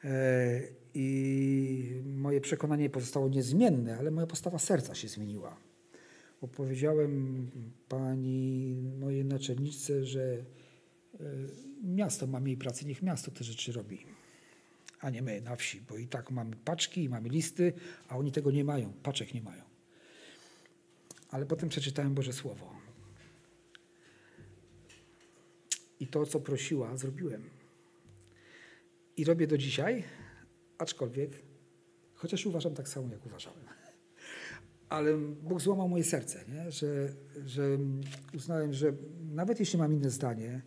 E, 0.03 0.61
I 0.93 2.01
moje 2.05 2.41
przekonanie 2.41 2.89
pozostało 2.89 3.29
niezmienne, 3.29 3.97
ale 3.97 4.11
moja 4.11 4.27
postawa 4.27 4.59
serca 4.59 4.95
się 4.95 5.07
zmieniła. 5.07 5.57
Bo 6.41 6.47
powiedziałem 6.47 7.47
pani 7.89 8.75
mojej 8.99 9.25
naczelniczce, 9.25 10.05
że 10.05 10.21
e, 10.33 10.45
miasto 11.83 12.27
ma 12.27 12.39
mniej 12.39 12.57
pracy, 12.57 12.85
niech 12.85 13.01
miasto 13.01 13.31
te 13.31 13.43
rzeczy 13.43 13.71
robi 13.71 14.05
a 14.99 15.09
nie 15.09 15.21
my 15.21 15.41
na 15.41 15.55
wsi, 15.55 15.81
bo 15.81 15.97
i 15.97 16.07
tak 16.07 16.31
mamy 16.31 16.55
paczki 16.55 17.03
i 17.03 17.09
mamy 17.09 17.29
listy, 17.29 17.73
a 18.07 18.17
oni 18.17 18.31
tego 18.31 18.51
nie 18.51 18.63
mają, 18.63 18.93
paczek 18.93 19.33
nie 19.33 19.41
mają. 19.41 19.63
Ale 21.29 21.45
potem 21.45 21.69
przeczytałem 21.69 22.13
Boże 22.13 22.33
Słowo. 22.33 22.75
I 25.99 26.07
to, 26.07 26.25
co 26.25 26.39
prosiła, 26.39 26.97
zrobiłem. 26.97 27.49
I 29.17 29.25
robię 29.25 29.47
do 29.47 29.57
dzisiaj, 29.57 30.03
aczkolwiek, 30.77 31.31
chociaż 32.13 32.45
uważam 32.45 32.73
tak 32.73 32.87
samo, 32.89 33.13
jak 33.13 33.25
uważałem. 33.25 33.65
Ale 34.89 35.17
Bóg 35.17 35.61
złamał 35.61 35.89
moje 35.89 36.03
serce, 36.03 36.45
nie? 36.47 36.71
Że, 36.71 37.13
że 37.45 37.77
uznałem, 38.33 38.73
że 38.73 38.93
nawet 39.31 39.59
jeśli 39.59 39.79
mam 39.79 39.93
inne 39.93 40.09
zdanie, 40.09 40.61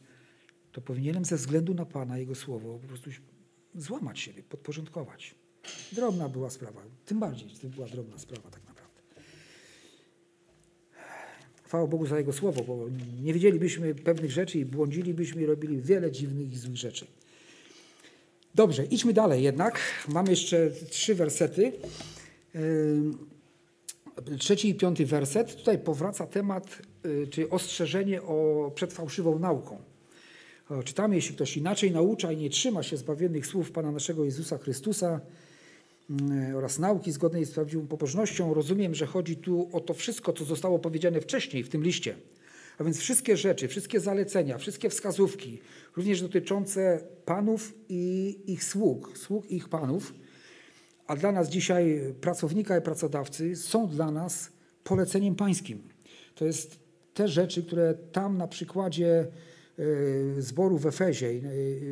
to 0.72 0.80
powinienem 0.80 1.24
ze 1.24 1.36
względu 1.36 1.74
na 1.74 1.86
Pana, 1.86 2.18
Jego 2.18 2.34
Słowo, 2.34 2.78
po 2.78 2.88
prostu 2.88 3.10
złamać 3.74 4.20
siebie, 4.20 4.42
podporządkować. 4.42 5.35
Drobna 5.92 6.28
była 6.28 6.50
sprawa, 6.50 6.82
tym 7.06 7.20
bardziej 7.20 7.48
to 7.62 7.68
była 7.68 7.88
drobna 7.88 8.18
sprawa 8.18 8.50
tak 8.50 8.66
naprawdę. 8.66 9.00
Chwała 11.64 11.87
Bogu 11.87 12.06
za 12.06 12.18
Jego 12.18 12.32
słowo, 12.32 12.64
bo 12.64 12.87
nie 13.22 13.35
wiedzielibyśmy 13.35 13.94
pewnych 13.94 14.30
rzeczy 14.30 14.58
i 14.58 14.64
błądzilibyśmy 14.64 15.42
i 15.42 15.46
robili 15.46 15.80
wiele 15.80 16.12
dziwnych 16.12 16.52
i 16.52 16.56
złych 16.56 16.76
rzeczy. 16.76 17.06
Dobrze, 18.54 18.85
idźmy 18.85 19.12
dalej 19.12 19.42
jednak. 19.42 19.80
Mamy 20.08 20.30
jeszcze 20.30 20.70
trzy 20.90 21.14
wersety. 21.14 21.72
Trzeci 24.38 24.68
i 24.68 24.74
piąty 24.74 25.06
werset. 25.06 25.56
Tutaj 25.56 25.78
powraca 25.78 26.26
temat, 26.26 26.78
y, 27.06 27.26
czy 27.26 27.50
ostrzeżenie 27.50 28.22
o, 28.22 28.70
przed 28.74 28.92
fałszywą 28.92 29.38
nauką. 29.38 29.91
Czytamy, 30.85 31.14
jeśli 31.14 31.35
ktoś 31.35 31.56
inaczej 31.56 31.90
naucza 31.90 32.32
i 32.32 32.37
nie 32.37 32.50
trzyma 32.50 32.82
się 32.82 32.96
zbawionych 32.96 33.46
słów 33.46 33.72
Pana 33.72 33.92
naszego 33.92 34.24
Jezusa 34.24 34.58
Chrystusa 34.58 35.20
mm, 36.11 36.56
oraz 36.56 36.78
nauki 36.78 37.12
zgodnej 37.12 37.44
z 37.44 37.50
prawdziwą 37.50 37.87
pobożnością, 37.87 38.54
rozumiem, 38.54 38.94
że 38.94 39.06
chodzi 39.06 39.37
tu 39.37 39.68
o 39.72 39.80
to 39.80 39.94
wszystko, 39.94 40.32
co 40.32 40.44
zostało 40.44 40.78
powiedziane 40.78 41.20
wcześniej 41.20 41.64
w 41.64 41.68
tym 41.68 41.82
liście. 41.82 42.14
A 42.78 42.85
więc 42.85 42.98
wszystkie 42.98 43.37
rzeczy, 43.37 43.68
wszystkie 43.68 44.00
zalecenia, 44.00 44.58
wszystkie 44.58 44.90
wskazówki, 44.90 45.58
również 45.96 46.22
dotyczące 46.22 47.00
panów 47.24 47.74
i 47.88 48.37
ich 48.46 48.64
sług, 48.64 49.18
sług 49.18 49.50
ich 49.50 49.68
panów, 49.68 50.14
a 51.06 51.16
dla 51.16 51.32
nas 51.32 51.48
dzisiaj 51.48 52.14
pracownika 52.20 52.78
i 52.78 52.80
pracodawcy 52.80 53.56
są 53.56 53.88
dla 53.88 54.11
nas 54.11 54.50
poleceniem 54.85 55.35
pańskim. 55.35 55.82
To 56.35 56.44
jest 56.44 56.78
te 57.14 57.28
rzeczy, 57.28 57.62
które 57.62 57.94
tam 58.12 58.38
na 58.38 58.48
przykładzie 58.48 59.26
zboru 60.38 60.78
w 60.78 60.86
Efezie, 60.86 61.26
e, 61.26 61.40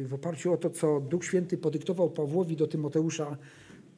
w 0.04 0.14
oparciu 0.14 0.52
o 0.52 0.56
to, 0.56 0.70
co 0.70 1.00
Duch 1.00 1.24
Święty 1.24 1.58
podyktował 1.58 2.10
Pawłowi 2.10 2.56
do 2.56 2.66
Tymoteusza, 2.66 3.36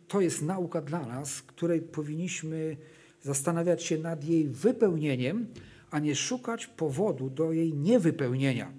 to 0.08 0.20
jest 0.20 0.42
nauka 0.42 0.80
dla 0.80 1.06
nas, 1.06 1.42
której 1.42 1.80
powinniśmy 1.80 2.76
zastanawiać 3.22 3.82
się 3.82 3.98
nad 3.98 4.24
jej 4.24 4.48
wypełnieniem, 4.48 5.46
a 5.90 5.98
nie 5.98 6.14
szukać 6.14 6.66
powodu 6.66 7.30
do 7.30 7.52
jej 7.52 7.74
niewypełnienia. 7.74 8.72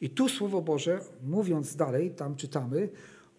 I 0.00 0.10
tu 0.10 0.28
Słowo 0.28 0.62
Boże, 0.62 1.00
mówiąc 1.22 1.76
dalej, 1.76 2.10
tam 2.10 2.36
czytamy 2.36 2.88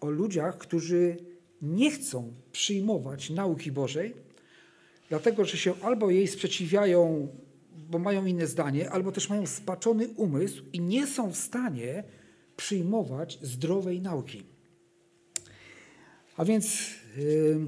o 0.00 0.10
ludziach, 0.10 0.58
którzy 0.58 1.16
nie 1.62 1.90
chcą 1.90 2.32
przyjmować 2.52 3.30
nauki 3.30 3.72
Bożej, 3.72 4.14
dlatego 5.08 5.44
że 5.44 5.56
się 5.56 5.74
albo 5.82 6.10
jej 6.10 6.28
sprzeciwiają, 6.28 7.28
bo 7.90 7.98
mają 7.98 8.26
inne 8.26 8.46
zdanie, 8.46 8.90
albo 8.90 9.12
też 9.12 9.28
mają 9.28 9.46
spaczony 9.46 10.08
umysł 10.08 10.62
i 10.72 10.80
nie 10.80 11.06
są 11.06 11.32
w 11.32 11.36
stanie 11.36 12.04
przyjmować 12.56 13.38
zdrowej 13.42 14.00
nauki. 14.00 14.42
A 16.36 16.44
więc 16.44 16.90
yy, 17.16 17.58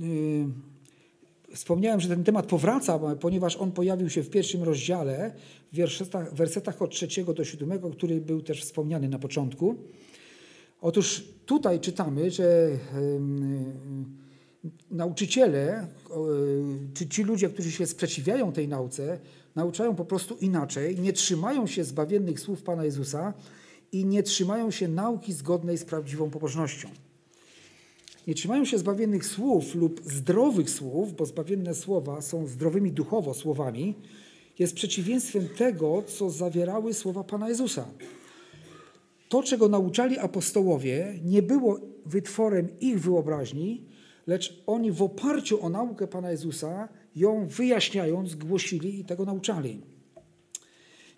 yy, 0.00 0.48
Wspomniałem, 1.54 2.00
że 2.00 2.08
ten 2.08 2.24
temat 2.24 2.46
powraca, 2.46 2.98
ponieważ 3.20 3.56
on 3.56 3.72
pojawił 3.72 4.10
się 4.10 4.22
w 4.22 4.30
pierwszym 4.30 4.62
rozdziale, 4.62 5.32
w 5.72 5.76
wersetach, 5.76 6.34
wersetach 6.34 6.82
od 6.82 6.90
trzeciego 6.90 7.34
do 7.34 7.44
siódmego, 7.44 7.90
który 7.90 8.20
był 8.20 8.42
też 8.42 8.62
wspomniany 8.62 9.08
na 9.08 9.18
początku. 9.18 9.76
Otóż 10.80 11.24
tutaj 11.46 11.80
czytamy, 11.80 12.30
że 12.30 12.70
nauczyciele, 14.90 15.86
czy 16.94 17.08
ci 17.08 17.22
ludzie, 17.22 17.48
którzy 17.48 17.72
się 17.72 17.86
sprzeciwiają 17.86 18.52
tej 18.52 18.68
nauce, 18.68 19.18
nauczają 19.56 19.94
po 19.94 20.04
prostu 20.04 20.36
inaczej, 20.36 21.00
nie 21.00 21.12
trzymają 21.12 21.66
się 21.66 21.84
zbawiennych 21.84 22.40
słów 22.40 22.62
Pana 22.62 22.84
Jezusa 22.84 23.34
i 23.92 24.04
nie 24.04 24.22
trzymają 24.22 24.70
się 24.70 24.88
nauki 24.88 25.32
zgodnej 25.32 25.78
z 25.78 25.84
prawdziwą 25.84 26.30
pobożnością 26.30 26.88
nie 28.28 28.34
trzymają 28.34 28.64
się 28.64 28.78
zbawiennych 28.78 29.26
słów 29.26 29.74
lub 29.74 30.00
zdrowych 30.04 30.70
słów, 30.70 31.16
bo 31.16 31.26
zbawienne 31.26 31.74
słowa 31.74 32.20
są 32.20 32.46
zdrowymi 32.46 32.92
duchowo 32.92 33.34
słowami, 33.34 33.94
jest 34.58 34.74
przeciwieństwem 34.74 35.48
tego, 35.48 36.02
co 36.02 36.30
zawierały 36.30 36.94
słowa 36.94 37.24
Pana 37.24 37.48
Jezusa. 37.48 37.88
To, 39.28 39.42
czego 39.42 39.68
nauczali 39.68 40.18
apostołowie, 40.18 41.18
nie 41.24 41.42
było 41.42 41.80
wytworem 42.06 42.68
ich 42.80 43.00
wyobraźni, 43.00 43.84
lecz 44.28 44.62
oni 44.66 44.92
w 44.92 45.02
oparciu 45.02 45.64
o 45.64 45.68
naukę 45.68 46.06
Pana 46.06 46.30
Jezusa 46.30 46.88
ją 47.16 47.48
wyjaśniając, 47.48 48.34
głosili 48.34 49.00
i 49.00 49.04
tego 49.04 49.24
nauczali. 49.24 49.80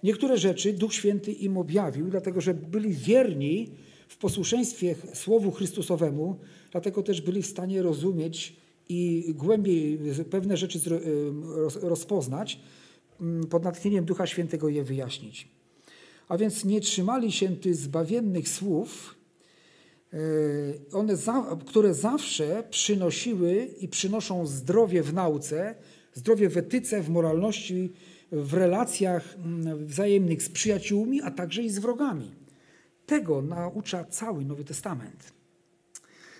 Niektóre 0.02 0.38
rzeczy 0.38 0.72
Duch 0.72 0.94
Święty 0.94 1.32
im 1.32 1.56
objawił, 1.58 2.10
dlatego 2.10 2.40
że 2.40 2.54
byli 2.54 2.94
wierni 2.94 3.70
w 4.08 4.16
posłuszeństwie 4.16 4.94
Słowu 5.14 5.50
Chrystusowemu, 5.50 6.38
dlatego 6.72 7.02
też 7.02 7.20
byli 7.20 7.42
w 7.42 7.46
stanie 7.46 7.82
rozumieć 7.82 8.56
i 8.88 9.32
głębiej 9.34 9.98
pewne 10.30 10.56
rzeczy 10.56 10.80
rozpoznać, 11.82 12.60
mm, 13.20 13.46
pod 13.46 13.64
natchnieniem 13.64 14.04
Ducha 14.04 14.26
Świętego 14.26 14.68
je 14.68 14.84
wyjaśnić. 14.84 15.48
A 16.28 16.38
więc 16.38 16.64
nie 16.64 16.80
trzymali 16.80 17.32
się 17.32 17.56
tych 17.56 17.74
zbawiennych 17.74 18.48
słów, 18.48 19.19
one 20.92 21.16
za, 21.16 21.56
które 21.66 21.94
zawsze 21.94 22.64
przynosiły 22.70 23.64
i 23.80 23.88
przynoszą 23.88 24.46
zdrowie 24.46 25.02
w 25.02 25.14
nauce, 25.14 25.74
zdrowie 26.14 26.48
w 26.48 26.56
etyce, 26.56 27.02
w 27.02 27.08
moralności, 27.08 27.92
w 28.32 28.54
relacjach 28.54 29.36
mm, 29.36 29.86
wzajemnych 29.86 30.42
z 30.42 30.48
przyjaciółmi, 30.48 31.22
a 31.22 31.30
także 31.30 31.62
i 31.62 31.70
z 31.70 31.78
wrogami. 31.78 32.30
Tego 33.06 33.42
naucza 33.42 34.04
cały 34.04 34.44
Nowy 34.44 34.64
Testament. 34.64 35.32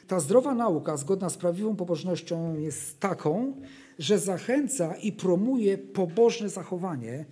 Ta 0.07 0.21
zdrowa 0.21 0.55
nauka, 0.55 0.97
zgodna 0.97 1.31
z 1.31 1.37
prawdziwą 1.37 1.77
pobożnością, 1.77 2.59
jest 2.59 3.01
taką, 3.01 3.61
że 3.99 4.19
zachęca 4.19 4.95
i 4.95 5.13
promuje 5.13 5.79
pobożne 5.79 6.49
zachowanie, 6.49 7.25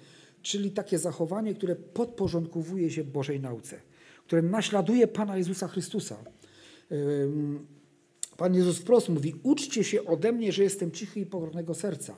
czyli 0.42 0.70
takie 0.70 0.98
zachowanie, 0.98 1.54
które 1.54 1.76
podporządkowuje 1.76 2.90
się 2.90 3.04
Bożej 3.04 3.40
nauce, 3.40 3.80
które 4.28 4.42
naśladuje 4.42 5.08
Pana 5.08 5.36
Jezusa 5.36 5.68
Chrystusa. 5.68 6.16
Pan 8.36 8.54
Jezus 8.54 8.78
wprost 8.78 9.08
mówi: 9.08 9.34
Uczcie 9.42 9.84
się 9.84 10.04
ode 10.04 10.32
mnie, 10.32 10.52
że 10.52 10.62
jestem 10.62 10.90
cichy 10.90 11.20
i 11.20 11.26
pokornego 11.26 11.74
serca. 11.74 12.14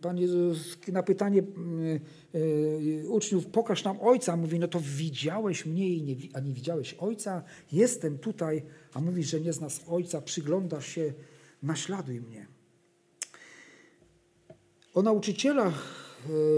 Pan 0.00 0.18
Jezus 0.18 0.78
na 0.88 1.02
pytanie 1.02 1.42
e, 1.42 3.08
uczniów, 3.08 3.46
pokaż 3.46 3.84
nam 3.84 4.00
Ojca, 4.00 4.36
mówi, 4.36 4.58
no 4.58 4.68
to 4.68 4.80
widziałeś 4.80 5.66
mnie, 5.66 6.00
nie, 6.00 6.16
a 6.32 6.40
nie 6.40 6.52
widziałeś 6.52 6.94
Ojca? 6.94 7.42
Jestem 7.72 8.18
tutaj, 8.18 8.62
a 8.92 9.00
mówisz, 9.00 9.30
że 9.30 9.40
nie 9.40 9.52
znasz 9.52 9.80
Ojca, 9.88 10.22
przyglądasz 10.22 10.86
się, 10.86 11.12
naśladuj 11.62 12.20
mnie. 12.20 12.46
O 14.94 15.02
nauczycielach, 15.02 15.94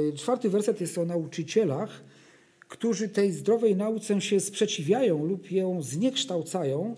e, 0.09 0.13
czwarty 0.13 0.51
werset 0.51 0.81
jest 0.81 0.99
o 0.99 1.05
nauczycielach, 1.05 2.08
którzy 2.69 3.09
tej 3.09 3.33
zdrowej 3.33 3.77
nauce 3.77 4.21
się 4.21 4.41
sprzeciwiają 4.41 5.27
lub 5.27 5.51
ją 5.51 5.83
zniekształcają. 5.83 6.97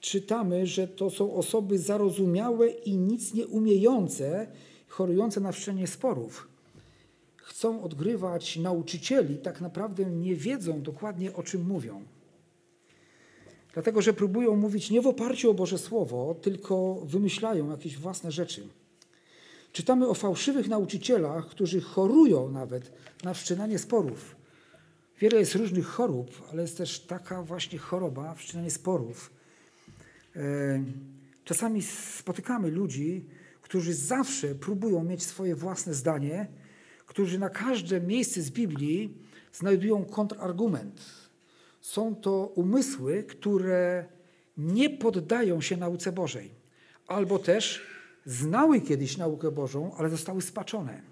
Czytamy, 0.00 0.66
że 0.66 0.88
to 0.88 1.10
są 1.10 1.34
osoby 1.34 1.78
zarozumiałe 1.78 2.68
i 2.68 2.96
nic 2.96 3.34
nie 3.34 3.46
umiejące, 3.46 4.46
chorujące 4.88 5.40
na 5.40 5.52
wszczenie 5.52 5.86
sporów. 5.86 6.48
Chcą 7.36 7.82
odgrywać 7.82 8.56
nauczycieli, 8.56 9.38
tak 9.38 9.60
naprawdę 9.60 10.04
nie 10.04 10.36
wiedzą 10.36 10.82
dokładnie 10.82 11.34
o 11.34 11.42
czym 11.42 11.66
mówią. 11.66 12.02
Dlatego, 13.74 14.02
że 14.02 14.12
próbują 14.12 14.56
mówić 14.56 14.90
nie 14.90 15.00
w 15.00 15.06
oparciu 15.06 15.50
o 15.50 15.54
Boże 15.54 15.78
Słowo, 15.78 16.34
tylko 16.42 16.94
wymyślają 17.04 17.70
jakieś 17.70 17.98
własne 17.98 18.32
rzeczy. 18.32 18.68
Czytamy 19.72 20.08
o 20.08 20.14
fałszywych 20.14 20.68
nauczycielach, 20.68 21.48
którzy 21.48 21.80
chorują 21.80 22.48
nawet 22.48 22.92
na 23.24 23.34
wszczynanie 23.34 23.78
sporów. 23.78 24.41
Wiele 25.22 25.38
jest 25.38 25.54
różnych 25.54 25.86
chorób, 25.86 26.48
ale 26.50 26.62
jest 26.62 26.78
też 26.78 27.00
taka 27.00 27.42
właśnie 27.42 27.78
choroba, 27.78 28.34
wszczynanie 28.34 28.70
sporów. 28.70 29.30
E, 30.36 30.40
czasami 31.44 31.82
spotykamy 31.82 32.70
ludzi, 32.70 33.24
którzy 33.60 33.94
zawsze 33.94 34.54
próbują 34.54 35.04
mieć 35.04 35.22
swoje 35.22 35.54
własne 35.56 35.94
zdanie, 35.94 36.46
którzy 37.06 37.38
na 37.38 37.50
każde 37.50 38.00
miejsce 38.00 38.42
z 38.42 38.50
Biblii 38.50 39.14
znajdują 39.52 40.04
kontrargument. 40.04 41.00
Są 41.80 42.14
to 42.14 42.46
umysły, 42.46 43.22
które 43.22 44.04
nie 44.56 44.90
poddają 44.90 45.60
się 45.60 45.76
nauce 45.76 46.12
Bożej, 46.12 46.50
albo 47.06 47.38
też 47.38 47.86
znały 48.26 48.80
kiedyś 48.80 49.16
naukę 49.16 49.50
Bożą, 49.50 49.94
ale 49.96 50.10
zostały 50.10 50.42
spaczone. 50.42 51.11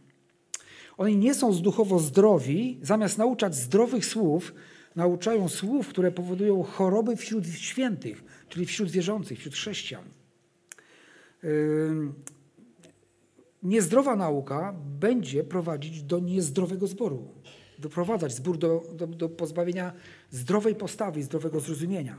Oni 1.00 1.16
nie 1.16 1.34
są 1.34 1.52
duchowo 1.52 1.98
zdrowi, 1.98 2.78
zamiast 2.82 3.18
nauczać 3.18 3.54
zdrowych 3.54 4.06
słów, 4.06 4.54
nauczają 4.96 5.48
słów, 5.48 5.88
które 5.88 6.12
powodują 6.12 6.62
choroby 6.62 7.16
wśród 7.16 7.46
świętych, 7.46 8.24
czyli 8.48 8.66
wśród 8.66 8.90
wierzących, 8.90 9.38
wśród 9.38 9.54
chrześcijan. 9.54 10.04
Niezdrowa 13.62 14.16
nauka 14.16 14.74
będzie 15.00 15.44
prowadzić 15.44 16.02
do 16.02 16.18
niezdrowego 16.18 16.86
zboru, 16.86 17.28
doprowadzać 17.78 18.34
zbór 18.34 18.58
do, 18.58 18.82
do, 18.94 19.06
do 19.06 19.28
pozbawienia 19.28 19.92
zdrowej 20.30 20.74
postawy, 20.74 21.22
zdrowego 21.22 21.60
zrozumienia. 21.60 22.18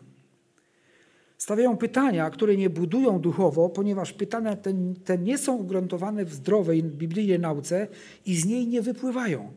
Stawiają 1.42 1.78
pytania, 1.78 2.30
które 2.30 2.58
nie 2.58 2.70
budują 2.70 3.20
duchowo, 3.20 3.70
ponieważ 3.70 4.14
pytania 4.14 4.56
te, 4.56 4.74
te 5.06 5.18
nie 5.18 5.38
są 5.38 5.56
ugruntowane 5.56 6.26
w 6.26 6.34
zdrowej 6.34 6.84
biblijnej 6.84 7.40
nauce 7.40 7.88
i 8.26 8.36
z 8.36 8.46
niej 8.46 8.68
nie 8.68 8.82
wypływają. 8.82 9.52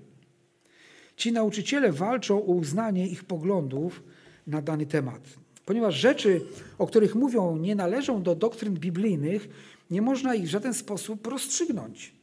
Ci 1.17 1.33
nauczyciele 1.33 1.93
walczą 1.93 2.39
o 2.39 2.53
uznanie 2.53 3.09
ich 3.09 3.25
poglądów 3.25 4.03
na 4.47 4.63
dany 4.63 4.87
temat. 4.87 5.21
Ponieważ 5.67 5.95
rzeczy, 5.95 6.41
o 6.79 6.87
których 6.87 7.15
mówią, 7.15 7.57
nie 7.57 7.75
należą 7.75 8.23
do 8.23 8.35
doktryn 8.35 8.75
biblijnych, 8.75 9.49
nie 9.91 10.03
można 10.03 10.35
ich 10.35 10.45
w 10.45 10.51
żaden 10.51 10.75
sposób 10.75 11.27
rozstrzygnąć, 11.27 12.15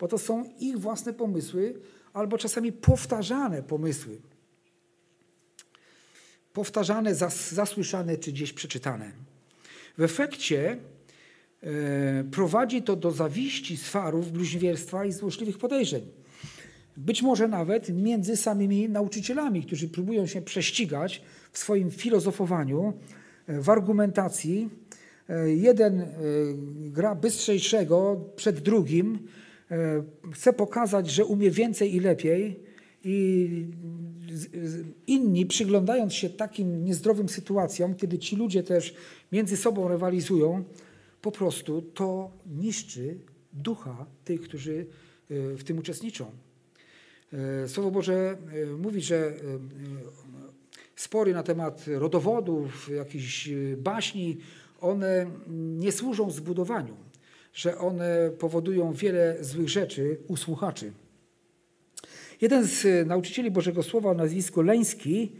bo 0.00 0.08
to 0.08 0.18
są 0.18 0.44
ich 0.60 0.78
własne 0.78 1.12
pomysły 1.12 1.74
albo 2.12 2.38
czasami 2.38 2.72
powtarzane 2.72 3.62
pomysły. 3.62 4.20
Powtarzane, 6.56 7.14
zas, 7.14 7.52
zasłyszane 7.52 8.16
czy 8.16 8.32
gdzieś 8.32 8.52
przeczytane. 8.52 9.12
W 9.98 10.02
efekcie 10.02 10.76
e, 11.62 12.24
prowadzi 12.24 12.82
to 12.82 12.96
do 12.96 13.10
zawiści, 13.10 13.76
swarów, 13.76 14.32
bluźnierstwa 14.32 15.04
i 15.04 15.12
złośliwych 15.12 15.58
podejrzeń. 15.58 16.02
Być 16.96 17.22
może 17.22 17.48
nawet 17.48 17.88
między 17.88 18.36
samymi 18.36 18.88
nauczycielami, 18.88 19.62
którzy 19.62 19.88
próbują 19.88 20.26
się 20.26 20.42
prześcigać 20.42 21.22
w 21.52 21.58
swoim 21.58 21.90
filozofowaniu, 21.90 22.92
e, 23.46 23.60
w 23.60 23.70
argumentacji, 23.70 24.70
E, 25.28 25.50
jeden 25.50 26.06
gra 26.92 27.14
bystrzejszego 27.14 28.20
przed 28.36 28.60
drugim, 28.60 29.18
chce 30.32 30.52
pokazać, 30.52 31.10
że 31.10 31.24
umie 31.24 31.50
więcej 31.50 31.94
i 31.94 32.00
lepiej, 32.00 32.60
i 33.04 33.48
inni, 35.06 35.46
przyglądając 35.46 36.14
się 36.14 36.30
takim 36.30 36.84
niezdrowym 36.84 37.28
sytuacjom, 37.28 37.94
kiedy 37.94 38.18
ci 38.18 38.36
ludzie 38.36 38.62
też 38.62 38.94
między 39.32 39.56
sobą 39.56 39.88
rywalizują, 39.88 40.64
po 41.22 41.32
prostu 41.32 41.82
to 41.82 42.30
niszczy 42.46 43.18
ducha 43.52 44.06
tych, 44.24 44.40
którzy 44.40 44.86
w 45.30 45.64
tym 45.64 45.78
uczestniczą. 45.78 46.30
Słowo 47.66 47.90
Boże 47.90 48.36
mówi, 48.78 49.00
że 49.00 49.34
spory 50.96 51.32
na 51.32 51.42
temat 51.42 51.84
rodowodów, 51.86 52.90
jakichś 52.96 53.50
baśni, 53.76 54.38
one 54.80 55.30
nie 55.50 55.92
służą 55.92 56.30
zbudowaniu, 56.30 56.96
że 57.52 57.78
one 57.78 58.30
powodują 58.38 58.92
wiele 58.92 59.36
złych 59.44 59.68
rzeczy 59.68 60.18
u 60.28 60.36
słuchaczy. 60.36 60.92
Jeden 62.40 62.64
z 62.64 63.06
nauczycieli 63.06 63.50
Bożego 63.50 63.82
Słowa 63.82 64.10
o 64.10 64.14
nazwisku 64.14 64.62
Leński 64.62 65.32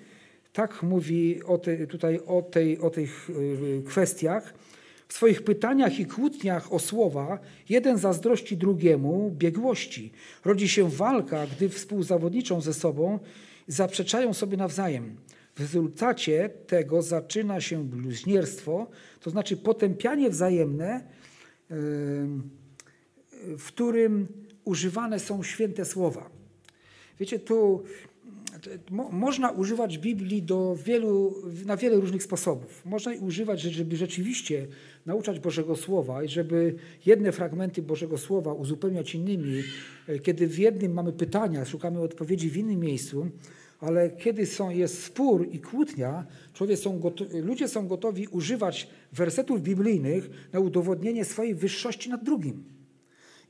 tak 0.52 0.82
mówi 0.82 1.42
o 1.44 1.58
te, 1.58 1.86
tutaj 1.86 2.20
o, 2.26 2.42
tej, 2.42 2.78
o 2.78 2.90
tych 2.90 3.30
y, 3.30 3.82
kwestiach. 3.86 4.54
W 5.08 5.12
swoich 5.12 5.42
pytaniach 5.42 6.00
i 6.00 6.06
kłótniach 6.06 6.72
o 6.72 6.78
słowa 6.78 7.38
jeden 7.68 7.98
zazdrości 7.98 8.56
drugiemu 8.56 9.30
biegłości. 9.38 10.12
Rodzi 10.44 10.68
się 10.68 10.90
walka, 10.90 11.46
gdy 11.46 11.68
współzawodniczą 11.68 12.60
ze 12.60 12.74
sobą 12.74 13.18
zaprzeczają 13.66 14.34
sobie 14.34 14.56
nawzajem. 14.56 15.16
W 15.54 15.60
rezultacie 15.60 16.50
tego 16.66 17.02
zaczyna 17.02 17.60
się 17.60 17.84
bluźnierstwo, 17.84 18.86
to 19.20 19.30
znaczy 19.30 19.56
potępianie 19.56 20.30
wzajemne, 20.30 21.04
w 23.58 23.66
którym 23.66 24.28
używane 24.64 25.18
są 25.18 25.42
święte 25.42 25.84
słowa. 25.84 26.35
Wiecie, 27.20 27.38
tu 27.38 27.82
można 29.12 29.50
używać 29.50 29.98
Biblii 29.98 30.42
do 30.42 30.76
wielu, 30.84 31.34
na 31.66 31.76
wiele 31.76 31.96
różnych 31.96 32.22
sposobów. 32.22 32.82
Można 32.84 33.12
używać, 33.20 33.60
żeby 33.60 33.96
rzeczywiście 33.96 34.66
nauczać 35.06 35.40
Bożego 35.40 35.76
Słowa 35.76 36.22
i 36.22 36.28
żeby 36.28 36.74
jedne 37.06 37.32
fragmenty 37.32 37.82
Bożego 37.82 38.18
Słowa 38.18 38.52
uzupełniać 38.52 39.14
innymi. 39.14 39.62
E, 40.08 40.18
kiedy 40.18 40.46
w 40.46 40.58
jednym 40.58 40.92
mamy 40.92 41.12
pytania, 41.12 41.64
szukamy 41.64 42.00
odpowiedzi 42.00 42.50
w 42.50 42.56
innym 42.56 42.80
miejscu, 42.80 43.26
ale 43.80 44.10
kiedy 44.10 44.46
są, 44.46 44.70
jest 44.70 45.02
spór 45.02 45.48
i 45.52 45.60
kłótnia, 45.60 46.26
są 46.76 46.98
gotowi, 46.98 47.38
ludzie 47.38 47.68
są 47.68 47.88
gotowi 47.88 48.26
używać 48.26 48.88
wersetów 49.12 49.62
biblijnych 49.62 50.30
na 50.52 50.60
udowodnienie 50.60 51.24
swojej 51.24 51.54
wyższości 51.54 52.10
nad 52.10 52.24
drugim. 52.24 52.64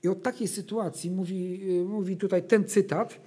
I 0.02 0.08
od 0.08 0.22
takiej 0.22 0.48
sytuacji 0.48 1.10
mówi, 1.10 1.60
mówi 1.88 2.16
tutaj 2.16 2.42
ten 2.42 2.64
cytat, 2.64 3.20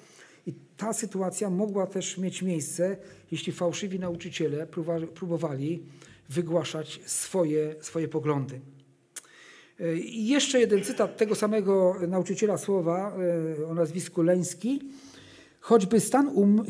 ta 0.80 0.94
sytuacja 0.94 1.50
mogła 1.50 1.88
też 1.88 2.18
mieć 2.18 2.42
miejsce, 2.42 2.98
jeśli 3.32 3.54
fałszywi 3.54 4.00
nauczyciele 4.00 4.68
próbowali 5.16 5.84
wygłaszać 6.30 7.00
swoje, 7.06 7.76
swoje 7.82 8.08
poglądy. 8.08 8.60
I 10.04 10.28
jeszcze 10.28 10.60
jeden 10.60 10.84
cytat 10.84 11.18
tego 11.18 11.36
samego 11.36 11.96
nauczyciela 12.08 12.58
słowa 12.58 13.18
e, 13.62 13.68
o 13.68 13.74
nazwisku 13.74 14.22
Leński. 14.22 14.82
Choćby 15.60 16.00
stan 16.00 16.28
um, 16.28 16.66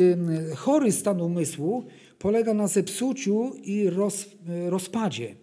chory 0.55 0.91
stan 0.91 1.21
umysłu 1.21 1.85
polega 2.19 2.53
na 2.53 2.67
zepsuciu 2.67 3.51
i 3.63 3.89
roz, 3.89 4.25
rozpadzie. 4.69 5.35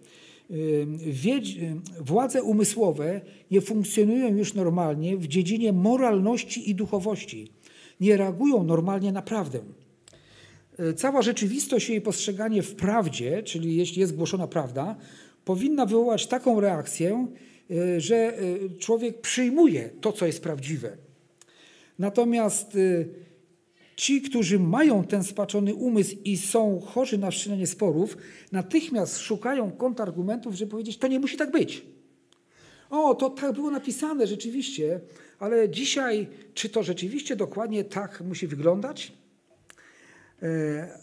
Władze 1.99 2.43
umysłowe 2.43 3.21
nie 3.51 3.61
funkcjonują 3.61 4.37
już 4.37 4.53
normalnie 4.53 5.17
w 5.17 5.27
dziedzinie 5.27 5.73
moralności 5.73 6.69
i 6.69 6.75
duchowości. 6.75 7.56
Nie 7.99 8.17
reagują 8.17 8.63
normalnie 8.63 9.11
na 9.11 9.21
prawdę. 9.21 9.59
E, 10.79 10.93
cała 10.93 11.21
rzeczywistość 11.21 11.89
i 11.89 11.91
jej 11.91 12.01
postrzeganie 12.01 12.63
w 12.63 12.75
prawdzie, 12.75 13.43
czyli 13.43 13.75
jeśli 13.75 13.99
jest 13.99 14.15
głoszona 14.15 14.47
prawda, 14.47 14.95
powinna 15.45 15.85
wywołać 15.85 16.27
taką 16.27 16.59
reakcję, 16.59 17.27
e, 17.71 18.01
że 18.01 18.15
e, 18.15 18.39
człowiek 18.79 19.21
przyjmuje 19.21 19.89
to, 20.01 20.13
co 20.13 20.25
jest 20.25 20.43
prawdziwe. 20.43 20.97
Natomiast 21.99 22.77
Ci, 23.97 24.21
którzy 24.21 24.59
mają 24.59 25.03
ten 25.03 25.23
spaczony 25.23 25.75
umysł 25.75 26.15
i 26.23 26.37
są 26.37 26.79
chorzy 26.79 27.17
na 27.17 27.31
wszczynanie 27.31 27.67
sporów, 27.67 28.17
natychmiast 28.51 29.19
szukają 29.19 29.71
kontrargumentów, 29.71 30.53
żeby 30.53 30.71
powiedzieć, 30.71 30.97
to 30.97 31.07
nie 31.07 31.19
musi 31.19 31.37
tak 31.37 31.51
być. 31.51 31.85
O, 32.89 33.15
to 33.15 33.29
tak 33.29 33.53
było 33.53 33.71
napisane 33.71 34.27
rzeczywiście, 34.27 34.99
ale 35.39 35.69
dzisiaj, 35.69 36.27
czy 36.53 36.69
to 36.69 36.83
rzeczywiście 36.83 37.35
dokładnie 37.35 37.83
tak 37.83 38.21
musi 38.21 38.47
wyglądać? 38.47 39.13
E, 40.41 40.99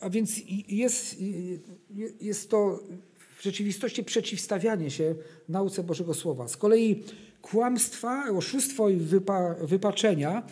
a 0.00 0.10
więc 0.10 0.40
jest, 0.68 1.16
jest 2.20 2.50
to 2.50 2.80
w 3.38 3.42
rzeczywistości 3.42 4.04
przeciwstawianie 4.04 4.90
się 4.90 5.14
nauce 5.48 5.84
Bożego 5.84 6.14
Słowa. 6.14 6.48
Z 6.48 6.56
kolei 6.56 7.02
kłamstwa, 7.42 8.30
oszustwo 8.30 8.88
i 8.88 8.96
wypa, 8.96 9.54
wypaczenia 9.54 10.42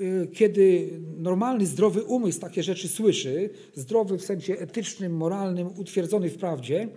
Y, 0.00 0.28
kiedy 0.32 0.90
normalny, 1.16 1.66
zdrowy 1.66 2.04
umysł 2.04 2.40
takie 2.40 2.62
rzeczy 2.62 2.88
słyszy, 2.88 3.50
zdrowy 3.74 4.18
w 4.18 4.24
sensie 4.24 4.58
etycznym, 4.58 5.16
moralnym, 5.16 5.70
utwierdzony 5.76 6.30
w 6.30 6.38
prawdzie, 6.38 6.88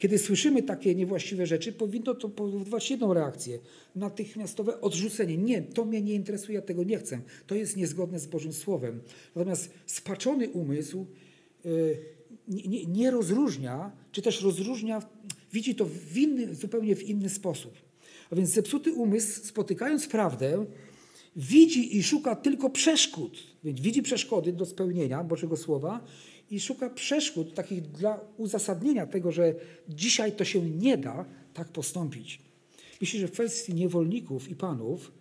kiedy 0.00 0.18
słyszymy 0.18 0.62
takie 0.62 0.94
niewłaściwe 0.94 1.46
rzeczy, 1.46 1.72
powinno 1.72 2.14
to 2.14 2.28
powodować 2.28 2.90
jedną 2.90 3.14
reakcję. 3.14 3.58
Natychmiastowe 3.94 4.80
odrzucenie. 4.80 5.36
Nie, 5.38 5.62
to 5.62 5.84
mnie 5.84 6.02
nie 6.02 6.14
interesuje, 6.14 6.54
ja 6.54 6.62
tego 6.62 6.84
nie 6.84 6.98
chcę. 6.98 7.20
To 7.46 7.54
jest 7.54 7.76
niezgodne 7.76 8.18
z 8.18 8.26
Bożym 8.26 8.52
Słowem. 8.52 9.00
Natomiast 9.34 9.70
spaczony 9.86 10.48
umysł 10.48 11.06
y, 11.66 11.98
nie, 12.48 12.86
nie 12.86 13.10
rozróżnia, 13.10 13.92
czy 14.12 14.22
też 14.22 14.42
rozróżnia, 14.42 15.02
widzi 15.52 15.74
to 15.74 15.84
w 15.84 16.18
inny, 16.18 16.54
zupełnie 16.54 16.96
w 16.96 17.02
inny 17.02 17.28
sposób. 17.28 17.74
A 18.30 18.36
więc 18.36 18.50
zepsuty 18.50 18.92
umysł, 18.92 19.46
spotykając 19.46 20.06
prawdę, 20.06 20.66
widzi 21.36 21.96
i 21.96 22.02
szuka 22.02 22.36
tylko 22.36 22.70
przeszkód. 22.70 23.42
Więc 23.64 23.80
widzi 23.80 24.02
przeszkody 24.02 24.52
do 24.52 24.66
spełnienia 24.66 25.24
Bożego 25.24 25.56
Słowa 25.56 26.04
i 26.50 26.60
szuka 26.60 26.90
przeszkód 26.90 27.54
takich 27.54 27.82
dla 27.82 28.20
uzasadnienia 28.36 29.06
tego, 29.06 29.32
że 29.32 29.54
dzisiaj 29.88 30.36
to 30.36 30.44
się 30.44 30.62
nie 30.62 30.98
da 30.98 31.24
tak 31.54 31.68
postąpić. 31.68 32.42
Myślę, 33.00 33.20
że 33.20 33.28
w 33.28 33.32
kwestii 33.32 33.74
niewolników 33.74 34.48
i 34.48 34.56
panów 34.56 35.12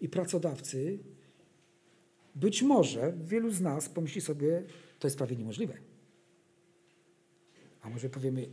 i 0.00 0.08
pracodawcy 0.08 0.98
być 2.34 2.62
może 2.62 3.12
wielu 3.24 3.50
z 3.50 3.60
nas 3.60 3.88
pomyśli 3.88 4.20
sobie, 4.20 4.62
to 4.98 5.06
jest 5.06 5.18
prawie 5.18 5.36
niemożliwe. 5.36 5.74
A 7.82 7.88
może 7.88 8.08
powiemy, 8.08 8.48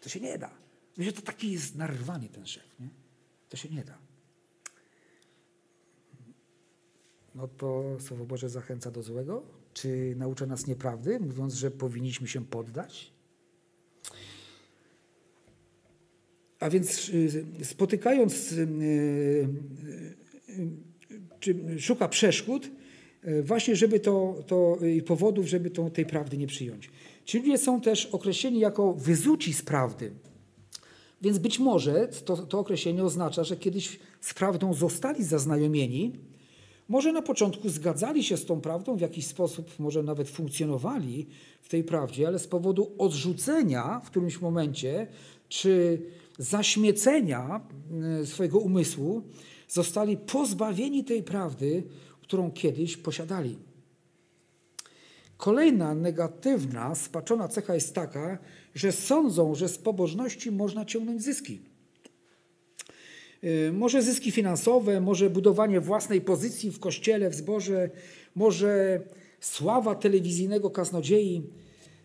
to 0.00 0.08
się 0.08 0.20
nie 0.20 0.38
da. 0.38 0.50
Myślę, 0.96 1.10
że 1.10 1.16
to 1.16 1.22
taki 1.22 1.52
jest 1.52 1.74
narwany 1.74 2.28
ten 2.28 2.46
szef. 2.46 2.80
Nie? 2.80 2.88
To 3.48 3.56
się 3.56 3.68
nie 3.68 3.84
da. 3.84 3.98
no 7.34 7.48
to 7.48 7.96
Słowo 8.00 8.24
Boże 8.24 8.48
zachęca 8.48 8.90
do 8.90 9.02
złego? 9.02 9.55
Czy 9.76 10.14
naucza 10.16 10.46
nas 10.46 10.66
nieprawdy, 10.66 11.20
mówiąc, 11.20 11.54
że 11.54 11.70
powinniśmy 11.70 12.28
się 12.28 12.44
poddać? 12.44 13.12
A 16.60 16.70
więc 16.70 17.08
y, 17.08 17.44
spotykając, 17.64 18.52
y, 18.52 18.68
y, 20.48 20.68
czy 21.40 21.80
szuka 21.80 22.08
przeszkód, 22.08 22.70
właśnie 23.42 23.76
żeby 23.76 24.00
to, 24.00 24.42
to 24.46 24.78
powodów, 25.06 25.46
żeby 25.46 25.70
to, 25.70 25.90
tej 25.90 26.06
prawdy 26.06 26.36
nie 26.36 26.46
przyjąć. 26.46 26.90
Ci 27.24 27.38
ludzie 27.38 27.58
są 27.58 27.80
też 27.80 28.06
określeni 28.06 28.60
jako 28.60 28.94
wyzuci 28.94 29.54
z 29.54 29.62
prawdy. 29.62 30.12
Więc 31.22 31.38
być 31.38 31.58
może 31.58 32.08
to, 32.08 32.36
to 32.36 32.58
określenie 32.58 33.04
oznacza, 33.04 33.44
że 33.44 33.56
kiedyś 33.56 33.98
z 34.20 34.34
prawdą 34.34 34.74
zostali 34.74 35.24
zaznajomieni, 35.24 36.12
może 36.88 37.12
na 37.12 37.22
początku 37.22 37.68
zgadzali 37.68 38.24
się 38.24 38.36
z 38.36 38.44
tą 38.44 38.60
prawdą, 38.60 38.96
w 38.96 39.00
jakiś 39.00 39.26
sposób 39.26 39.78
może 39.78 40.02
nawet 40.02 40.28
funkcjonowali 40.28 41.26
w 41.60 41.68
tej 41.68 41.84
prawdzie, 41.84 42.26
ale 42.26 42.38
z 42.38 42.46
powodu 42.46 42.92
odrzucenia 42.98 44.00
w 44.04 44.10
którymś 44.10 44.40
momencie 44.40 45.06
czy 45.48 46.02
zaśmiecenia 46.38 47.60
e, 48.20 48.26
swojego 48.26 48.58
umysłu 48.58 49.22
zostali 49.68 50.16
pozbawieni 50.16 51.04
tej 51.04 51.22
prawdy, 51.22 51.82
którą 52.22 52.50
kiedyś 52.50 52.96
posiadali. 52.96 53.58
Kolejna 55.36 55.94
negatywna, 55.94 56.94
spaczona 56.94 57.48
cecha 57.48 57.74
jest 57.74 57.94
taka, 57.94 58.38
że 58.74 58.92
sądzą, 58.92 59.54
że 59.54 59.68
z 59.68 59.78
pobożności 59.78 60.52
można 60.52 60.84
ciągnąć 60.84 61.22
zyski. 61.22 61.60
Y, 63.44 63.72
może 63.72 64.02
zyski 64.02 64.30
finansowe, 64.30 65.00
może 65.00 65.30
budowanie 65.30 65.80
własnej 65.80 66.20
pozycji 66.20 66.70
w 66.70 66.80
kościele, 66.80 67.30
w 67.30 67.34
zborze, 67.34 67.90
może 68.34 69.00
sława 69.40 69.94
telewizyjnego 69.94 70.70
kaznodziei. 70.70 71.42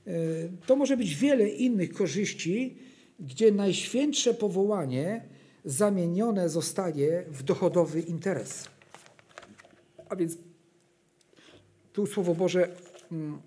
Y, 0.07 0.51
to 0.65 0.75
może 0.75 0.97
być 0.97 1.15
wiele 1.15 1.49
innych 1.49 1.93
korzyści, 1.93 2.77
gdzie 3.19 3.51
najświętsze 3.51 4.33
powołanie 4.33 5.25
zamienione 5.65 6.49
zostaje 6.49 7.25
w 7.27 7.43
dochodowy 7.43 8.01
interes. 8.01 8.67
A 10.09 10.15
więc 10.15 10.37
tu 11.93 12.07
Słowo 12.07 12.35
Boże 12.35 12.69
mm, 13.11 13.41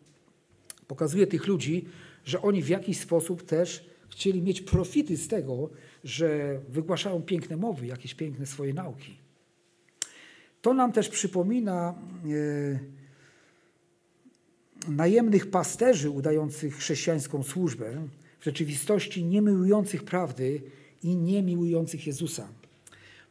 pokazuje 0.86 1.26
tych 1.26 1.46
ludzi, 1.46 1.84
że 2.24 2.42
oni 2.42 2.62
w 2.62 2.68
jakiś 2.68 3.00
sposób 3.00 3.42
też 3.42 3.84
chcieli 4.08 4.42
mieć 4.42 4.60
profity 4.60 5.16
z 5.16 5.28
tego, 5.28 5.70
że 6.04 6.60
wygłaszają 6.68 7.22
piękne 7.22 7.56
mowy, 7.56 7.86
jakieś 7.86 8.14
piękne 8.14 8.46
swoje 8.46 8.74
nauki. 8.74 9.16
To 10.62 10.74
nam 10.74 10.92
też 10.92 11.08
przypomina 11.08 11.94
e, 12.24 12.78
najemnych 14.88 15.50
pasterzy 15.50 16.10
udających 16.10 16.76
chrześcijańską 16.76 17.42
służbę, 17.42 18.08
w 18.40 18.44
rzeczywistości 18.44 19.24
nie 19.24 19.42
miłujących 19.42 20.04
prawdy 20.04 20.62
i 21.02 21.16
nie 21.16 21.42
miłujących 21.42 22.06
Jezusa. 22.06 22.48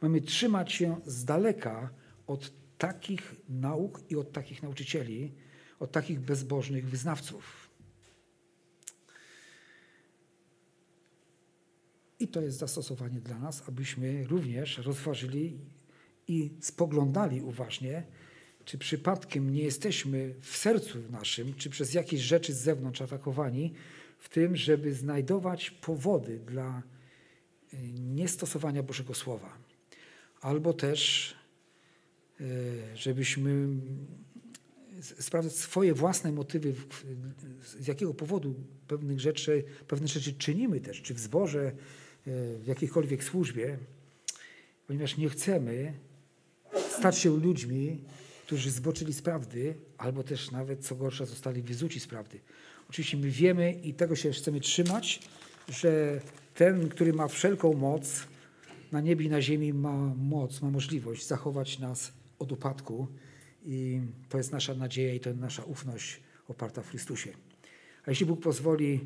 Mamy 0.02 0.22
trzymać 0.22 0.74
się 0.74 0.96
z 1.06 1.26
daleka 1.26 1.90
od 2.28 2.52
takich 2.78 3.36
nauk 3.50 4.02
i 4.10 4.16
od 4.16 4.32
takich 4.32 4.64
nauczycieli, 4.64 5.32
od 5.80 5.92
takich 5.92 6.20
bezbożnych 6.20 6.90
wyznawców. 6.90 7.63
I 12.24 12.28
to 12.28 12.42
jest 12.42 12.58
zastosowanie 12.58 13.22
dla 13.22 13.40
nas, 13.40 13.64
abyśmy 13.68 14.28
również 14.28 14.78
rozważyli 14.78 15.60
i 16.28 16.52
spoglądali 16.62 17.42
uważnie, 17.42 18.04
czy 18.66 18.78
przypadkiem 18.78 19.54
nie 19.54 19.64
jesteśmy 19.64 20.36
w 20.42 20.58
sercu 20.58 20.98
naszym, 21.10 21.54
czy 21.54 21.70
przez 21.70 21.94
jakieś 21.94 22.22
rzeczy 22.22 22.54
z 22.54 22.58
zewnątrz 22.58 23.02
atakowani, 23.02 23.74
w 24.20 24.30
tym, 24.30 24.56
żeby 24.56 24.94
znajdować 24.94 25.72
powody 25.72 26.40
dla 26.40 26.84
y, 27.74 27.78
niestosowania 28.00 28.84
Bożego 28.84 29.14
Słowa. 29.14 29.58
Albo 30.42 30.74
też, 30.74 31.36
y, 32.42 32.82
żebyśmy 32.96 33.68
sprawdzać 35.02 35.54
swoje 35.54 35.94
własne 35.94 36.32
motywy, 36.32 36.74
z 37.78 37.88
jakiego 37.88 38.14
powodu 38.14 38.56
pewnych 38.88 39.20
rzeczy, 39.20 39.64
pewne 39.88 40.08
rzeczy 40.08 40.34
czynimy 40.34 40.80
też, 40.80 41.02
czy 41.02 41.14
w 41.14 41.20
zborze, 41.20 41.72
w 42.26 42.64
jakiejkolwiek 42.68 43.24
służbie, 43.24 43.78
ponieważ 44.88 45.18
nie 45.18 45.30
chcemy 45.30 45.94
stać 46.90 47.18
się 47.18 47.38
ludźmi, 47.38 48.02
którzy 48.46 48.72
zboczyli 48.72 49.14
z 49.14 49.22
prawdy, 49.22 49.76
albo 49.98 50.24
też 50.24 50.52
nawet, 50.52 50.86
co 50.86 50.96
gorsza, 50.96 51.26
zostali 51.26 51.62
wyzuci 51.62 52.00
z 52.00 52.08
prawdy. 52.08 52.40
Oczywiście 52.90 53.18
my 53.18 53.30
wiemy 53.30 53.74
i 53.74 53.94
tego 53.94 54.16
się 54.16 54.32
chcemy 54.32 54.60
trzymać, 54.60 55.20
że 55.70 56.22
ten, 56.56 56.90
który 56.90 57.14
ma 57.14 57.28
wszelką 57.28 57.74
moc 57.74 58.24
na 58.92 59.02
niebie 59.02 59.26
i 59.26 59.30
na 59.30 59.42
ziemi, 59.42 59.74
ma 59.74 60.14
moc, 60.18 60.62
ma 60.62 60.70
możliwość 60.70 61.28
zachować 61.28 61.80
nas 61.80 62.14
od 62.40 62.52
upadku. 62.52 63.08
I 63.66 64.02
to 64.30 64.38
jest 64.38 64.52
nasza 64.52 64.74
nadzieja 64.74 65.14
i 65.14 65.20
to 65.20 65.30
jest 65.30 65.42
nasza 65.42 65.64
ufność 65.64 66.20
oparta 66.48 66.82
w 66.82 66.90
Chrystusie. 66.90 67.30
A 68.06 68.12
jeśli 68.12 68.26
Bóg 68.26 68.42
pozwoli, 68.42 69.00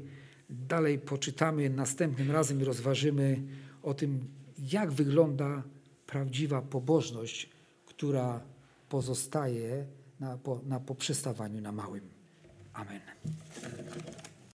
dalej 0.50 1.00
poczytamy 1.00 1.70
następnym 1.70 2.32
razem 2.32 2.62
i 2.62 2.64
rozważymy 2.64 3.42
o 3.84 3.94
tym, 3.94 4.28
jak 4.60 4.92
wygląda 4.92 5.64
prawdziwa 6.08 6.62
pobożność, 6.62 7.50
która 7.86 8.42
pozostaje 8.90 9.86
na, 10.20 10.38
po, 10.38 10.62
na 10.66 10.80
poprzestawaniu 10.80 11.62
na 11.62 11.72
małym. 11.72 12.10
Amen. 12.74 13.02